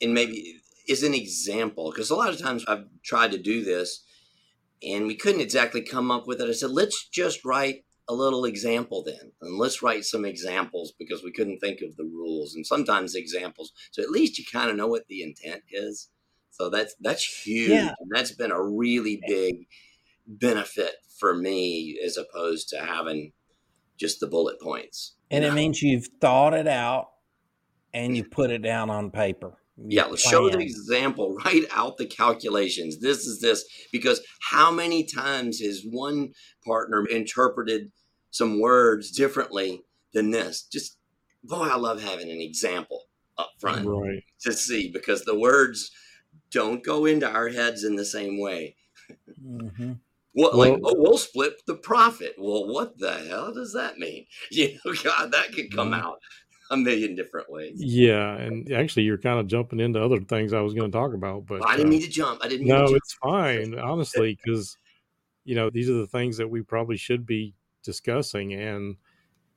and 0.00 0.12
maybe 0.12 0.60
is 0.88 1.02
an 1.02 1.14
example 1.14 1.90
because 1.90 2.10
a 2.10 2.16
lot 2.16 2.30
of 2.30 2.38
times 2.38 2.64
I've 2.68 2.84
tried 3.02 3.32
to 3.32 3.38
do 3.38 3.64
this 3.64 4.04
and 4.82 5.06
we 5.06 5.16
couldn't 5.16 5.40
exactly 5.40 5.80
come 5.80 6.10
up 6.10 6.26
with 6.26 6.40
it. 6.40 6.48
I 6.48 6.52
said, 6.52 6.70
let's 6.70 7.08
just 7.08 7.44
write 7.44 7.84
a 8.08 8.14
little 8.14 8.44
example 8.44 9.02
then 9.02 9.32
and 9.40 9.58
let's 9.58 9.82
write 9.82 10.04
some 10.04 10.24
examples 10.24 10.92
because 10.98 11.24
we 11.24 11.32
couldn't 11.32 11.58
think 11.58 11.80
of 11.80 11.96
the 11.96 12.04
rules 12.04 12.54
and 12.54 12.66
sometimes 12.66 13.14
examples. 13.14 13.72
So 13.90 14.02
at 14.02 14.10
least 14.10 14.38
you 14.38 14.44
kind 14.50 14.70
of 14.70 14.76
know 14.76 14.86
what 14.86 15.08
the 15.08 15.22
intent 15.22 15.62
is. 15.70 16.10
So 16.58 16.70
that's 16.70 16.94
that's 17.00 17.24
huge. 17.24 17.70
Yeah. 17.70 17.92
And 18.00 18.10
that's 18.10 18.32
been 18.32 18.50
a 18.50 18.62
really 18.62 19.20
big 19.26 19.66
benefit 20.26 20.92
for 21.18 21.34
me 21.34 21.98
as 22.04 22.16
opposed 22.16 22.68
to 22.70 22.78
having 22.78 23.32
just 23.98 24.20
the 24.20 24.26
bullet 24.26 24.60
points. 24.60 25.16
And 25.30 25.42
know? 25.42 25.50
it 25.50 25.54
means 25.54 25.82
you've 25.82 26.08
thought 26.20 26.54
it 26.54 26.66
out 26.66 27.08
and 27.92 28.16
you 28.16 28.24
put 28.24 28.50
it 28.50 28.62
down 28.62 28.90
on 28.90 29.10
paper. 29.10 29.58
Yeah, 29.78 30.06
let's 30.06 30.26
show 30.26 30.48
the 30.48 30.58
example, 30.58 31.36
write 31.44 31.64
out 31.74 31.98
the 31.98 32.06
calculations. 32.06 32.98
This 33.00 33.26
is 33.26 33.40
this 33.40 33.64
because 33.92 34.22
how 34.40 34.70
many 34.70 35.04
times 35.04 35.60
has 35.60 35.82
one 35.84 36.32
partner 36.64 37.04
interpreted 37.04 37.92
some 38.30 38.60
words 38.60 39.10
differently 39.10 39.82
than 40.14 40.30
this? 40.30 40.62
Just 40.62 40.96
boy, 41.44 41.68
I 41.70 41.76
love 41.76 42.02
having 42.02 42.30
an 42.30 42.40
example 42.40 43.02
up 43.36 43.50
front 43.60 43.86
right. 43.86 44.22
to 44.40 44.52
see 44.52 44.90
because 44.90 45.24
the 45.24 45.38
words 45.38 45.90
don't 46.56 46.82
go 46.82 47.04
into 47.04 47.30
our 47.30 47.50
heads 47.50 47.84
in 47.84 47.96
the 47.96 48.04
same 48.04 48.40
way. 48.40 48.76
Mm-hmm. 49.44 49.92
Well, 50.34 50.56
like, 50.56 50.80
oh, 50.82 50.94
we'll 50.96 51.18
split 51.18 51.52
the 51.66 51.74
profit. 51.74 52.34
Well, 52.38 52.66
what 52.66 52.98
the 52.98 53.12
hell 53.12 53.52
does 53.52 53.74
that 53.74 53.98
mean? 53.98 54.24
You 54.50 54.78
know, 54.84 54.94
God, 55.04 55.32
that 55.32 55.52
could 55.52 55.74
come 55.74 55.90
mm-hmm. 55.90 56.00
out 56.00 56.18
a 56.70 56.78
million 56.78 57.14
different 57.14 57.50
ways. 57.52 57.74
Yeah, 57.76 58.36
and 58.36 58.72
actually, 58.72 59.02
you're 59.02 59.18
kind 59.18 59.38
of 59.38 59.48
jumping 59.48 59.80
into 59.80 60.02
other 60.02 60.18
things 60.20 60.54
I 60.54 60.62
was 60.62 60.72
going 60.72 60.90
to 60.90 60.96
talk 60.96 61.12
about, 61.12 61.44
but 61.44 61.60
well, 61.60 61.68
I 61.68 61.76
didn't 61.76 61.88
uh, 61.88 61.90
mean 61.90 62.02
to 62.02 62.08
jump. 62.08 62.42
I 62.42 62.48
didn't. 62.48 62.66
no, 62.66 62.86
it's 62.86 63.14
fine, 63.22 63.78
honestly, 63.78 64.38
because 64.42 64.78
you 65.44 65.56
know 65.56 65.68
these 65.68 65.90
are 65.90 65.94
the 65.94 66.06
things 66.06 66.38
that 66.38 66.48
we 66.48 66.62
probably 66.62 66.96
should 66.96 67.26
be 67.26 67.54
discussing, 67.84 68.54
and 68.54 68.96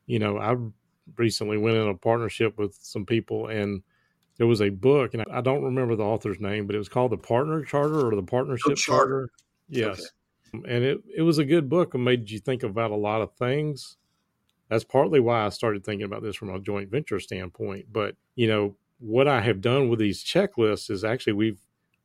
you 0.05 0.19
know, 0.19 0.37
I 0.37 0.55
recently 1.15 1.57
went 1.57 1.77
in 1.77 1.87
a 1.87 1.95
partnership 1.95 2.57
with 2.57 2.77
some 2.81 3.05
people, 3.05 3.47
and 3.47 3.83
there 4.39 4.47
was 4.47 4.61
a 4.61 4.69
book, 4.69 5.13
and 5.13 5.23
I 5.29 5.41
don't 5.41 5.63
remember 5.63 5.97
the 5.97 6.05
author's 6.05 6.39
name, 6.39 6.65
but 6.65 6.73
it 6.73 6.79
was 6.79 6.87
called 6.87 7.11
the 7.11 7.17
Partner 7.17 7.61
Charter 7.65 8.07
or 8.07 8.15
the 8.15 8.23
Partnership 8.23 8.71
oh, 8.71 8.75
Charter. 8.75 9.03
Charter. 9.03 9.31
Yes. 9.67 10.11
Okay. 10.55 10.73
And 10.73 10.83
it, 10.83 11.03
it 11.15 11.21
was 11.23 11.39
a 11.39 11.45
good 11.45 11.69
book 11.69 11.93
and 11.93 12.05
made 12.05 12.31
you 12.31 12.39
think 12.39 12.63
about 12.63 12.91
a 12.91 12.95
lot 12.95 13.21
of 13.21 13.33
things. 13.33 13.97
That's 14.69 14.85
partly 14.85 15.19
why 15.19 15.45
I 15.45 15.49
started 15.49 15.83
thinking 15.83 16.05
about 16.05 16.23
this 16.23 16.37
from 16.37 16.49
a 16.49 16.59
joint 16.59 16.89
venture 16.89 17.19
standpoint. 17.19 17.87
But, 17.91 18.15
you 18.35 18.47
know, 18.47 18.77
what 18.99 19.27
I 19.27 19.41
have 19.41 19.59
done 19.59 19.89
with 19.89 19.99
these 19.99 20.23
checklists 20.23 20.89
is 20.89 21.03
actually 21.03 21.33
we've, 21.33 21.59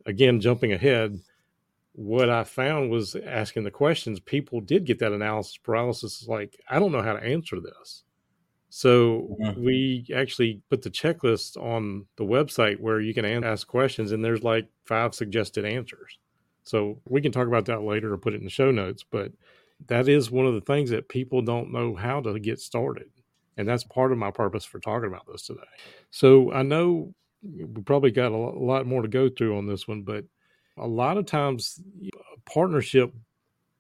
again, 0.04 0.40
jumping 0.40 0.72
ahead, 0.72 1.20
what 1.92 2.28
I 2.28 2.42
found 2.42 2.90
was 2.90 3.14
asking 3.14 3.62
the 3.62 3.70
questions, 3.70 4.18
people 4.18 4.60
did 4.60 4.86
get 4.86 4.98
that 4.98 5.12
analysis 5.12 5.56
paralysis. 5.56 6.26
Like, 6.26 6.60
I 6.68 6.80
don't 6.80 6.90
know 6.90 7.02
how 7.02 7.12
to 7.12 7.22
answer 7.22 7.60
this. 7.60 8.02
So 8.76 9.36
we 9.56 10.04
actually 10.12 10.60
put 10.68 10.82
the 10.82 10.90
checklist 10.90 11.56
on 11.56 12.06
the 12.16 12.24
website 12.24 12.80
where 12.80 13.00
you 13.00 13.14
can 13.14 13.24
ask 13.24 13.68
questions, 13.68 14.10
and 14.10 14.24
there's 14.24 14.42
like 14.42 14.66
five 14.84 15.14
suggested 15.14 15.64
answers. 15.64 16.18
So 16.64 17.00
we 17.04 17.20
can 17.20 17.30
talk 17.30 17.46
about 17.46 17.66
that 17.66 17.82
later 17.82 18.12
or 18.12 18.18
put 18.18 18.34
it 18.34 18.38
in 18.38 18.44
the 18.44 18.50
show 18.50 18.72
notes. 18.72 19.04
But 19.08 19.30
that 19.86 20.08
is 20.08 20.28
one 20.28 20.44
of 20.44 20.54
the 20.54 20.60
things 20.60 20.90
that 20.90 21.08
people 21.08 21.40
don't 21.40 21.72
know 21.72 21.94
how 21.94 22.20
to 22.22 22.36
get 22.40 22.58
started. 22.58 23.10
And 23.56 23.68
that's 23.68 23.84
part 23.84 24.10
of 24.10 24.18
my 24.18 24.32
purpose 24.32 24.64
for 24.64 24.80
talking 24.80 25.08
about 25.08 25.28
this 25.30 25.46
today. 25.46 25.60
So 26.10 26.52
I 26.52 26.62
know 26.62 27.14
we 27.44 27.80
probably 27.82 28.10
got 28.10 28.32
a 28.32 28.36
lot 28.36 28.86
more 28.88 29.02
to 29.02 29.08
go 29.08 29.28
through 29.28 29.56
on 29.56 29.68
this 29.68 29.86
one, 29.86 30.02
but 30.02 30.24
a 30.76 30.88
lot 30.88 31.16
of 31.16 31.26
times, 31.26 31.80
partnership, 32.44 33.14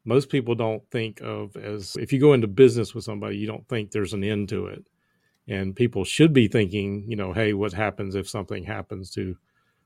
most 0.04 0.28
people 0.28 0.54
don't 0.54 0.82
think 0.90 1.20
of 1.20 1.56
as 1.56 1.96
if 1.96 2.12
you 2.12 2.20
go 2.20 2.32
into 2.32 2.46
business 2.46 2.94
with 2.94 3.04
somebody, 3.04 3.36
you 3.36 3.46
don't 3.46 3.66
think 3.68 3.90
there's 3.90 4.12
an 4.12 4.24
end 4.24 4.48
to 4.50 4.66
it. 4.66 4.84
And 5.48 5.76
people 5.76 6.04
should 6.04 6.32
be 6.32 6.48
thinking, 6.48 7.04
you 7.06 7.16
know, 7.16 7.32
hey, 7.32 7.52
what 7.52 7.72
happens 7.72 8.14
if 8.14 8.28
something 8.28 8.64
happens 8.64 9.10
to 9.12 9.36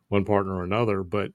one 0.08 0.24
partner 0.24 0.56
or 0.56 0.64
another? 0.64 1.02
But 1.02 1.32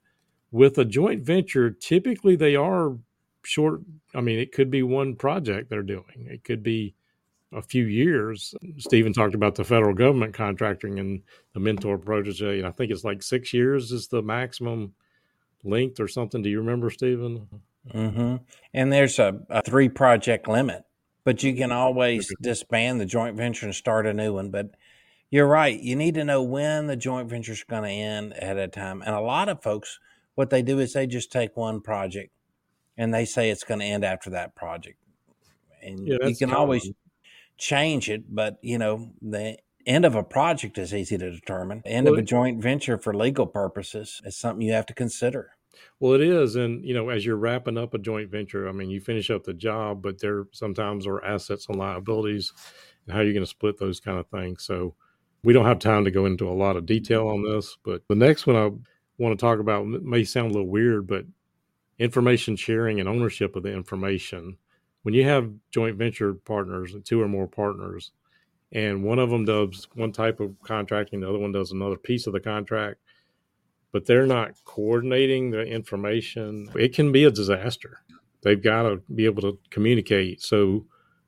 with 0.51 0.77
a 0.77 0.85
joint 0.85 1.23
venture, 1.23 1.71
typically 1.71 2.35
they 2.35 2.55
are 2.55 2.97
short. 3.43 3.81
I 4.15 4.21
mean, 4.21 4.39
it 4.39 4.51
could 4.51 4.71
be 4.71 4.83
one 4.83 5.15
project 5.15 5.69
they're 5.69 5.81
doing, 5.83 6.27
it 6.29 6.43
could 6.43 6.63
be 6.63 6.95
a 7.51 7.61
few 7.61 7.85
years. 7.85 8.55
Stephen 8.77 9.13
talked 9.13 9.35
about 9.35 9.55
the 9.55 9.63
federal 9.63 9.93
government 9.93 10.33
contracting 10.33 10.99
and 10.99 11.21
the 11.53 11.59
mentor 11.59 11.97
protege. 11.97 12.57
And 12.57 12.67
I 12.67 12.71
think 12.71 12.91
it's 12.91 13.03
like 13.03 13.21
six 13.21 13.53
years 13.53 13.91
is 13.91 14.07
the 14.07 14.23
maximum 14.23 14.93
length 15.63 15.99
or 15.99 16.07
something. 16.07 16.41
Do 16.41 16.49
you 16.49 16.59
remember, 16.59 16.89
Stephen? 16.89 17.47
Mm-hmm. 17.91 18.37
And 18.73 18.93
there's 18.93 19.19
a, 19.19 19.41
a, 19.49 19.61
three 19.61 19.89
project 19.89 20.47
limit, 20.47 20.83
but 21.23 21.43
you 21.43 21.53
can 21.55 21.71
always 21.71 22.31
disband 22.41 23.01
the 23.01 23.05
joint 23.05 23.35
venture 23.35 23.65
and 23.65 23.75
start 23.75 24.07
a 24.07 24.13
new 24.13 24.33
one. 24.33 24.51
But 24.51 24.71
you're 25.29 25.47
right. 25.47 25.79
You 25.79 25.95
need 25.95 26.13
to 26.15 26.23
know 26.23 26.43
when 26.43 26.87
the 26.87 26.95
joint 26.95 27.29
venture 27.29 27.51
is 27.51 27.63
going 27.63 27.83
to 27.83 27.89
end 27.89 28.33
ahead 28.33 28.57
of 28.57 28.71
time. 28.71 29.01
And 29.01 29.13
a 29.13 29.19
lot 29.19 29.49
of 29.49 29.61
folks, 29.61 29.99
what 30.35 30.49
they 30.49 30.61
do 30.61 30.79
is 30.79 30.93
they 30.93 31.07
just 31.07 31.31
take 31.31 31.57
one 31.57 31.81
project 31.81 32.31
and 32.97 33.13
they 33.13 33.25
say 33.25 33.49
it's 33.49 33.63
going 33.63 33.79
to 33.79 33.85
end 33.85 34.05
after 34.05 34.29
that 34.29 34.55
project. 34.55 34.97
And 35.81 36.07
yeah, 36.07 36.17
you 36.21 36.35
can 36.35 36.49
common. 36.49 36.55
always 36.55 36.91
change 37.57 38.09
it, 38.09 38.33
but 38.33 38.57
you 38.61 38.77
know, 38.77 39.11
the 39.21 39.57
end 39.85 40.05
of 40.05 40.15
a 40.15 40.23
project 40.23 40.77
is 40.77 40.93
easy 40.93 41.17
to 41.17 41.31
determine. 41.31 41.81
End 41.85 42.05
well, 42.05 42.13
of 42.13 42.19
a 42.19 42.23
joint 42.23 42.61
venture 42.61 42.97
for 42.97 43.13
legal 43.13 43.45
purposes 43.45 44.21
is 44.23 44.37
something 44.37 44.65
you 44.65 44.73
have 44.73 44.85
to 44.85 44.93
consider. 44.93 45.51
Well, 45.99 46.13
it 46.13 46.21
is, 46.21 46.55
and 46.55 46.83
you 46.85 46.93
know, 46.93 47.09
as 47.09 47.25
you're 47.25 47.37
wrapping 47.37 47.77
up 47.77 47.93
a 47.93 47.99
joint 47.99 48.29
venture, 48.29 48.67
I 48.67 48.71
mean, 48.71 48.89
you 48.89 48.99
finish 48.99 49.29
up 49.29 49.43
the 49.43 49.53
job, 49.53 50.01
but 50.01 50.19
there 50.19 50.45
sometimes 50.51 51.07
are 51.07 51.23
assets 51.23 51.67
and 51.69 51.77
liabilities, 51.77 52.53
and 53.05 53.15
how 53.15 53.21
you're 53.21 53.33
going 53.33 53.45
to 53.45 53.49
split 53.49 53.77
those 53.77 53.99
kind 53.99 54.17
of 54.17 54.27
things. 54.27 54.63
So, 54.63 54.95
we 55.43 55.53
don't 55.53 55.65
have 55.65 55.79
time 55.79 56.05
to 56.05 56.11
go 56.11 56.25
into 56.25 56.47
a 56.47 56.53
lot 56.53 56.77
of 56.77 56.85
detail 56.85 57.25
mm-hmm. 57.25 57.45
on 57.45 57.55
this, 57.55 57.77
but 57.83 58.01
the 58.07 58.15
next 58.15 58.47
one 58.47 58.55
I 58.55 58.71
want 59.17 59.37
to 59.37 59.43
talk 59.43 59.59
about 59.59 59.85
may 59.85 60.23
sound 60.23 60.51
a 60.51 60.53
little 60.53 60.67
weird, 60.67 61.07
but 61.07 61.25
information 61.99 62.55
sharing 62.55 62.99
and 62.99 63.09
ownership 63.09 63.55
of 63.55 63.63
the 63.63 63.71
information. 63.71 64.57
When 65.03 65.13
you 65.13 65.25
have 65.25 65.51
joint 65.69 65.97
venture 65.97 66.33
partners, 66.33 66.95
two 67.03 67.21
or 67.21 67.27
more 67.27 67.47
partners, 67.47 68.11
and 68.71 69.03
one 69.03 69.19
of 69.19 69.29
them 69.29 69.45
does 69.45 69.87
one 69.93 70.11
type 70.11 70.39
of 70.39 70.55
contracting, 70.63 71.19
the 71.19 71.29
other 71.29 71.37
one 71.37 71.51
does 71.51 71.71
another 71.71 71.97
piece 71.97 72.25
of 72.25 72.33
the 72.33 72.39
contract, 72.39 72.99
but 73.93 74.07
they're 74.07 74.27
not 74.27 74.55
coordinating 74.65 75.51
the 75.51 75.61
information, 75.61 76.67
it 76.75 76.93
can 76.93 77.13
be 77.13 77.23
a 77.23 77.31
disaster. 77.31 77.99
They've 78.41 78.61
got 78.61 78.81
to 78.83 79.01
be 79.13 79.25
able 79.25 79.43
to 79.43 79.59
communicate. 79.69 80.41
So, 80.41 80.87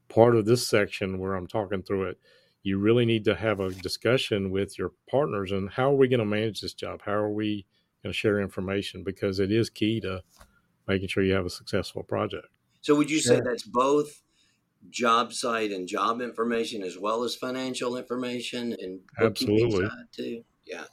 part 0.09 0.35
of 0.35 0.45
this 0.45 0.67
section 0.67 1.19
where 1.19 1.35
I'm 1.35 1.47
talking 1.47 1.83
through 1.83 2.09
it, 2.09 2.19
you 2.63 2.79
really 2.79 3.05
need 3.05 3.23
to 3.25 3.35
have 3.35 3.59
a 3.59 3.69
discussion 3.69 4.49
with 4.49 4.77
your 4.77 4.91
partners 5.09 5.51
and 5.51 5.69
how 5.69 5.91
are 5.91 5.95
we 5.95 6.07
going 6.07 6.19
to 6.19 6.25
manage 6.25 6.61
this 6.61 6.73
job? 6.73 7.01
How 7.05 7.13
are 7.13 7.31
we 7.31 7.65
going 8.03 8.11
to 8.11 8.17
share 8.17 8.41
information? 8.41 9.03
Because 9.03 9.39
it 9.39 9.51
is 9.51 9.69
key 9.69 10.01
to 10.01 10.23
making 10.87 11.07
sure 11.07 11.23
you 11.23 11.33
have 11.33 11.45
a 11.45 11.49
successful 11.49 12.03
project. 12.03 12.47
So 12.81 12.95
would 12.95 13.09
you 13.09 13.19
say 13.19 13.39
that's 13.39 13.63
both 13.63 14.21
job 14.89 15.33
site 15.33 15.71
and 15.71 15.87
job 15.87 16.21
information 16.21 16.83
as 16.83 16.97
well 16.97 17.23
as 17.23 17.35
financial 17.35 17.97
information 17.97 18.75
and 18.79 18.99
absolutely 19.19 19.87
too? 20.11 20.43
Yeah. 20.65 20.85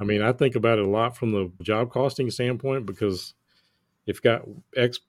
I 0.00 0.04
mean, 0.04 0.22
I 0.22 0.32
think 0.32 0.54
about 0.54 0.78
it 0.78 0.84
a 0.84 0.88
lot 0.88 1.16
from 1.16 1.32
the 1.32 1.50
job 1.62 1.90
costing 1.90 2.30
standpoint 2.30 2.86
because 2.86 3.34
if 4.06 4.22
got 4.22 4.42
X, 4.76 5.00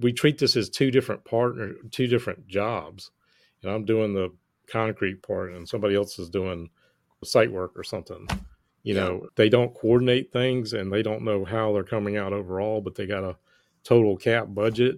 we 0.00 0.12
treat 0.12 0.38
this 0.38 0.56
as 0.56 0.68
two 0.68 0.90
different 0.90 1.24
partner, 1.24 1.74
two 1.90 2.06
different 2.06 2.46
jobs. 2.46 3.10
And 3.62 3.70
I'm 3.70 3.84
doing 3.84 4.12
the 4.12 4.32
concrete 4.66 5.22
part, 5.22 5.52
and 5.52 5.68
somebody 5.68 5.94
else 5.94 6.18
is 6.18 6.28
doing 6.28 6.68
site 7.24 7.50
work 7.50 7.72
or 7.76 7.84
something. 7.84 8.28
You 8.82 8.94
yeah. 8.94 9.00
know, 9.00 9.28
they 9.36 9.48
don't 9.48 9.74
coordinate 9.74 10.32
things, 10.32 10.72
and 10.72 10.92
they 10.92 11.02
don't 11.02 11.22
know 11.22 11.44
how 11.44 11.72
they're 11.72 11.82
coming 11.82 12.16
out 12.16 12.32
overall, 12.32 12.80
but 12.80 12.94
they 12.94 13.06
got 13.06 13.24
a 13.24 13.36
total 13.84 14.16
cap 14.16 14.46
budget 14.48 14.96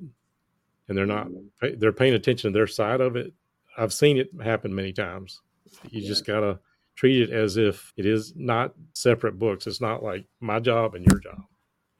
and 0.88 0.97
they're 0.97 1.07
not 1.07 1.28
mm-hmm. 1.28 1.78
they're 1.78 1.92
paying 1.92 2.14
attention 2.14 2.52
to 2.52 2.59
their 2.59 2.66
side 2.66 3.00
of 3.00 3.16
it 3.16 3.33
i've 3.76 3.92
seen 3.92 4.16
it 4.16 4.30
happen 4.42 4.75
many 4.75 4.92
times 4.92 5.42
you 5.90 6.00
yeah. 6.00 6.09
just 6.09 6.26
gotta 6.26 6.59
treat 6.99 7.23
it 7.23 7.31
as 7.31 7.57
if 7.57 7.93
it 7.97 8.05
is 8.05 8.33
not 8.35 8.75
separate 8.93 9.38
books. 9.38 9.69
It's 9.69 9.81
not 9.81 10.02
like 10.02 10.26
my 10.40 10.59
job 10.59 10.97
and 10.97 11.07
your 11.07 11.21
job. 11.21 11.45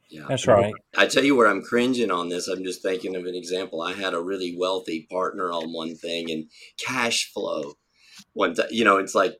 Yeah. 0.09 0.25
That's 0.27 0.45
right. 0.45 0.73
I 0.97 1.05
tell 1.05 1.23
you 1.23 1.35
where 1.35 1.47
i'm 1.47 1.61
cringing 1.61 2.11
on 2.11 2.27
this. 2.27 2.47
I'm 2.49 2.63
just 2.63 2.81
thinking 2.81 3.15
of 3.15 3.25
an 3.25 3.35
example. 3.35 3.81
I 3.81 3.93
had 3.93 4.13
a 4.13 4.21
really 4.21 4.55
wealthy 4.57 5.07
partner 5.09 5.51
on 5.51 5.71
one 5.71 5.95
thing 5.95 6.29
and 6.29 6.49
cash 6.85 7.31
flow. 7.31 7.75
One 8.33 8.55
time 8.55 8.67
you 8.71 8.83
know 8.83 8.97
it's 8.97 9.15
like 9.15 9.37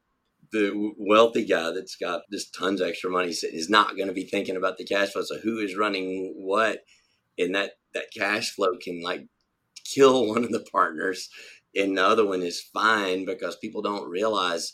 the 0.53 0.93
wealthy 0.97 1.45
guy 1.45 1.71
that's 1.71 1.97
got 1.97 2.21
just 2.31 2.55
tons 2.55 2.79
of 2.79 2.87
extra 2.87 3.09
money 3.09 3.29
is 3.29 3.69
not 3.69 3.97
going 3.97 4.07
to 4.07 4.13
be 4.13 4.23
thinking 4.23 4.55
about 4.55 4.77
the 4.77 4.85
cash 4.85 5.09
flow. 5.09 5.23
So 5.23 5.39
who 5.39 5.57
is 5.59 5.75
running 5.75 6.35
what? 6.37 6.85
And 7.37 7.53
that 7.55 7.71
that 7.93 8.05
cash 8.15 8.51
flow 8.51 8.77
can 8.81 9.01
like 9.01 9.27
kill 9.83 10.27
one 10.27 10.45
of 10.45 10.51
the 10.51 10.65
partners 10.71 11.29
and 11.75 11.97
the 11.97 12.05
other 12.05 12.25
one 12.25 12.41
is 12.41 12.61
fine 12.73 13.25
because 13.25 13.55
people 13.57 13.81
don't 13.81 14.09
realize 14.09 14.73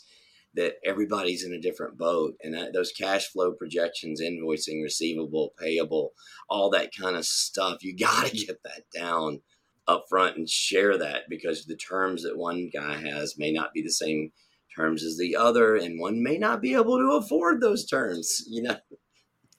that 0.56 0.74
everybody's 0.84 1.44
in 1.44 1.52
a 1.52 1.60
different 1.60 1.96
boat 1.96 2.34
and 2.42 2.54
that, 2.54 2.72
those 2.72 2.92
cash 2.92 3.28
flow 3.28 3.52
projections 3.52 4.20
invoicing 4.20 4.82
receivable 4.82 5.54
payable 5.58 6.12
all 6.48 6.70
that 6.70 6.90
kind 6.94 7.16
of 7.16 7.24
stuff 7.24 7.82
you 7.82 7.96
got 7.96 8.26
to 8.26 8.36
get 8.36 8.62
that 8.64 8.82
down 8.94 9.40
up 9.88 10.04
front 10.08 10.36
and 10.36 10.48
share 10.48 10.98
that 10.98 11.22
because 11.28 11.64
the 11.64 11.76
terms 11.76 12.22
that 12.22 12.36
one 12.36 12.68
guy 12.72 12.96
has 12.96 13.38
may 13.38 13.52
not 13.52 13.72
be 13.72 13.82
the 13.82 13.90
same 13.90 14.32
terms 14.74 15.04
as 15.04 15.16
the 15.16 15.36
other 15.36 15.76
and 15.76 16.00
one 16.00 16.22
may 16.22 16.36
not 16.36 16.60
be 16.60 16.74
able 16.74 16.98
to 16.98 17.16
afford 17.16 17.60
those 17.60 17.86
terms 17.86 18.42
you 18.48 18.62
know 18.62 18.76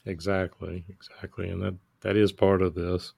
exactly 0.05 0.83
exactly 0.89 1.49
and 1.49 1.61
that 1.61 1.75
that 2.01 2.15
is 2.15 2.31
part 2.31 2.61
of 2.61 2.75
this. 2.75 3.13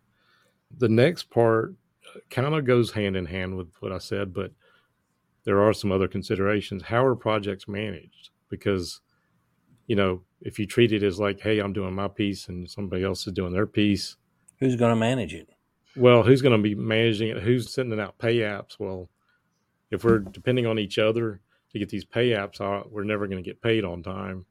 The 0.77 0.89
next 0.89 1.29
part 1.29 1.75
uh, 2.15 2.19
kind 2.29 2.53
of 2.53 2.65
goes 2.65 2.91
hand 2.91 3.15
in 3.15 3.25
hand 3.25 3.57
with 3.57 3.67
what 3.79 3.91
I 3.91 3.97
said, 3.97 4.33
but 4.33 4.51
there 5.43 5.61
are 5.61 5.73
some 5.73 5.91
other 5.91 6.07
considerations. 6.07 6.83
How 6.83 7.05
are 7.05 7.15
projects 7.15 7.67
managed? 7.67 8.29
Because, 8.49 9.01
you 9.87 9.95
know, 9.95 10.21
if 10.41 10.59
you 10.59 10.65
treat 10.65 10.91
it 10.91 11.03
as 11.03 11.19
like, 11.19 11.39
hey, 11.39 11.59
I'm 11.59 11.73
doing 11.73 11.93
my 11.93 12.07
piece 12.07 12.47
and 12.47 12.69
somebody 12.69 13.03
else 13.03 13.27
is 13.27 13.33
doing 13.33 13.53
their 13.53 13.67
piece, 13.67 14.17
who's 14.59 14.75
going 14.75 14.91
to 14.91 14.95
manage 14.95 15.33
it? 15.33 15.49
Well, 15.95 16.23
who's 16.23 16.41
going 16.41 16.57
to 16.57 16.61
be 16.61 16.75
managing 16.75 17.29
it? 17.29 17.41
Who's 17.41 17.73
sending 17.73 17.99
out 17.99 18.17
pay 18.17 18.37
apps? 18.37 18.79
Well, 18.79 19.09
if 19.91 20.03
we're 20.03 20.19
depending 20.19 20.65
on 20.65 20.79
each 20.79 20.99
other 20.99 21.41
to 21.71 21.79
get 21.79 21.89
these 21.89 22.05
pay 22.05 22.29
apps 22.29 22.61
out, 22.61 22.91
we're 22.91 23.03
never 23.03 23.27
going 23.27 23.43
to 23.43 23.47
get 23.47 23.61
paid 23.61 23.83
on 23.83 24.03
time 24.03 24.45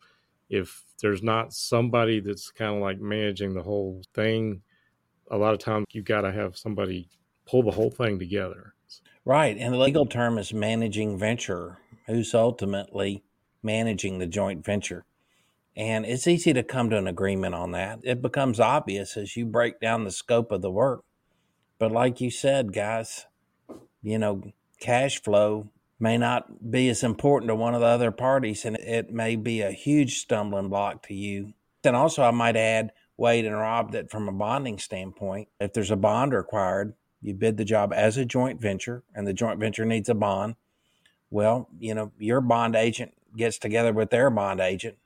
if 0.48 0.84
there's 1.00 1.22
not 1.22 1.52
somebody 1.52 2.20
that's 2.20 2.50
kind 2.50 2.74
of 2.74 2.80
like 2.80 3.00
managing 3.00 3.54
the 3.54 3.62
whole 3.62 4.02
thing, 4.14 4.62
a 5.30 5.36
lot 5.36 5.52
of 5.52 5.60
times 5.60 5.86
you've 5.90 6.04
got 6.04 6.22
to 6.22 6.32
have 6.32 6.56
somebody 6.56 7.08
pull 7.46 7.62
the 7.62 7.70
whole 7.70 7.90
thing 7.90 8.18
together. 8.18 8.74
Right. 9.28 9.58
And 9.58 9.74
the 9.74 9.78
legal 9.78 10.06
term 10.06 10.38
is 10.38 10.54
managing 10.54 11.18
venture, 11.18 11.76
who's 12.06 12.32
ultimately 12.32 13.24
managing 13.62 14.18
the 14.18 14.26
joint 14.26 14.64
venture. 14.64 15.04
And 15.76 16.06
it's 16.06 16.26
easy 16.26 16.54
to 16.54 16.62
come 16.62 16.88
to 16.88 16.96
an 16.96 17.06
agreement 17.06 17.54
on 17.54 17.72
that. 17.72 17.98
It 18.04 18.22
becomes 18.22 18.58
obvious 18.58 19.18
as 19.18 19.36
you 19.36 19.44
break 19.44 19.80
down 19.80 20.04
the 20.04 20.10
scope 20.10 20.50
of 20.50 20.62
the 20.62 20.70
work. 20.70 21.04
But 21.78 21.92
like 21.92 22.22
you 22.22 22.30
said, 22.30 22.72
guys, 22.72 23.26
you 24.02 24.18
know, 24.18 24.44
cash 24.80 25.22
flow 25.22 25.68
may 26.00 26.16
not 26.16 26.70
be 26.70 26.88
as 26.88 27.02
important 27.02 27.50
to 27.50 27.54
one 27.54 27.74
of 27.74 27.82
the 27.82 27.86
other 27.86 28.10
parties, 28.10 28.64
and 28.64 28.76
it 28.76 29.12
may 29.12 29.36
be 29.36 29.60
a 29.60 29.72
huge 29.72 30.20
stumbling 30.20 30.70
block 30.70 31.02
to 31.08 31.12
you. 31.12 31.52
And 31.84 31.94
also, 31.94 32.22
I 32.22 32.30
might 32.30 32.56
add, 32.56 32.92
Wade 33.18 33.44
and 33.44 33.58
Rob, 33.58 33.92
that 33.92 34.10
from 34.10 34.26
a 34.26 34.32
bonding 34.32 34.78
standpoint, 34.78 35.48
if 35.60 35.74
there's 35.74 35.90
a 35.90 35.96
bond 35.96 36.32
required, 36.32 36.94
you 37.20 37.34
bid 37.34 37.56
the 37.56 37.64
job 37.64 37.92
as 37.92 38.16
a 38.16 38.24
joint 38.24 38.60
venture, 38.60 39.02
and 39.14 39.26
the 39.26 39.32
joint 39.32 39.58
venture 39.60 39.84
needs 39.84 40.08
a 40.08 40.14
bond. 40.14 40.56
Well, 41.30 41.68
you 41.78 41.94
know, 41.94 42.12
your 42.18 42.40
bond 42.40 42.74
agent 42.74 43.12
gets 43.36 43.58
together 43.58 43.92
with 43.92 44.10
their 44.10 44.30
bond 44.30 44.60
agent 44.60 44.96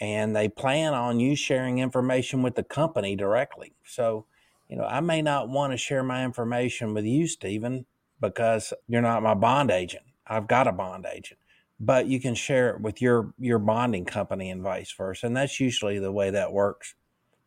and 0.00 0.34
they 0.34 0.48
plan 0.48 0.94
on 0.94 1.20
you 1.20 1.34
sharing 1.34 1.78
information 1.78 2.42
with 2.42 2.54
the 2.54 2.62
company 2.62 3.16
directly. 3.16 3.74
So, 3.84 4.26
you 4.68 4.76
know, 4.76 4.84
I 4.84 5.00
may 5.00 5.22
not 5.22 5.48
want 5.48 5.72
to 5.72 5.76
share 5.76 6.02
my 6.02 6.24
information 6.24 6.94
with 6.94 7.04
you, 7.04 7.26
Stephen, 7.26 7.86
because 8.20 8.72
you're 8.86 9.02
not 9.02 9.22
my 9.22 9.34
bond 9.34 9.70
agent. 9.70 10.04
I've 10.26 10.46
got 10.46 10.68
a 10.68 10.72
bond 10.72 11.06
agent, 11.10 11.40
but 11.80 12.06
you 12.06 12.20
can 12.20 12.34
share 12.34 12.70
it 12.70 12.80
with 12.80 13.00
your 13.00 13.32
your 13.38 13.58
bonding 13.58 14.04
company 14.04 14.50
and 14.50 14.62
vice 14.62 14.92
versa. 14.92 15.26
And 15.26 15.36
that's 15.36 15.58
usually 15.58 15.98
the 15.98 16.12
way 16.12 16.30
that 16.30 16.52
works. 16.52 16.94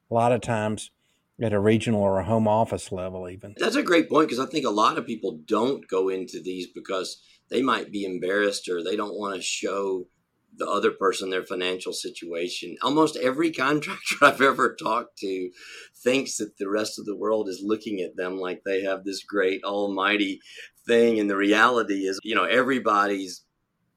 A 0.10 0.14
lot 0.14 0.32
of 0.32 0.42
times 0.42 0.92
at 1.42 1.54
a 1.54 1.60
regional 1.60 2.02
or 2.02 2.20
a 2.20 2.26
home 2.26 2.48
office 2.48 2.92
level 2.92 3.30
even. 3.30 3.56
That's 3.58 3.76
a 3.76 3.84
great 3.84 4.10
point 4.10 4.30
because 4.30 4.46
I 4.46 4.50
think 4.50 4.66
a 4.66 4.72
lot 4.72 4.98
of 4.98 5.06
people 5.06 5.40
don't 5.46 5.88
go 5.88 6.10
into 6.10 6.42
these 6.42 6.68
because 6.68 7.22
they 7.50 7.62
might 7.62 7.92
be 7.92 8.06
embarrassed 8.06 8.70
or 8.70 8.84
they 8.84 8.96
don't 8.96 9.18
want 9.18 9.36
to 9.36 9.42
show 9.42 10.08
the 10.58 10.68
other 10.68 10.92
person 10.92 11.30
their 11.30 11.46
financial 11.46 11.94
situation. 11.94 12.76
Almost 12.82 13.18
every 13.18 13.52
contractor 13.66 14.16
I've 14.22 14.42
ever 14.42 14.76
talked 14.76 15.18
to 15.20 15.52
thinks 16.04 16.38
that 16.38 16.58
the 16.58 16.70
rest 16.70 17.00
of 17.00 17.06
the 17.06 17.16
world 17.16 17.50
is 17.50 17.64
looking 17.64 18.02
at 18.02 18.16
them 18.16 18.38
like 18.38 18.62
they 18.64 18.82
have 18.82 19.04
this 19.04 19.24
great 19.24 19.64
almighty 19.64 20.40
thing 20.88 21.20
and 21.20 21.30
the 21.30 21.38
reality 21.38 22.06
is, 22.06 22.20
you 22.24 22.36
know, 22.36 22.44
everybody's 22.44 23.44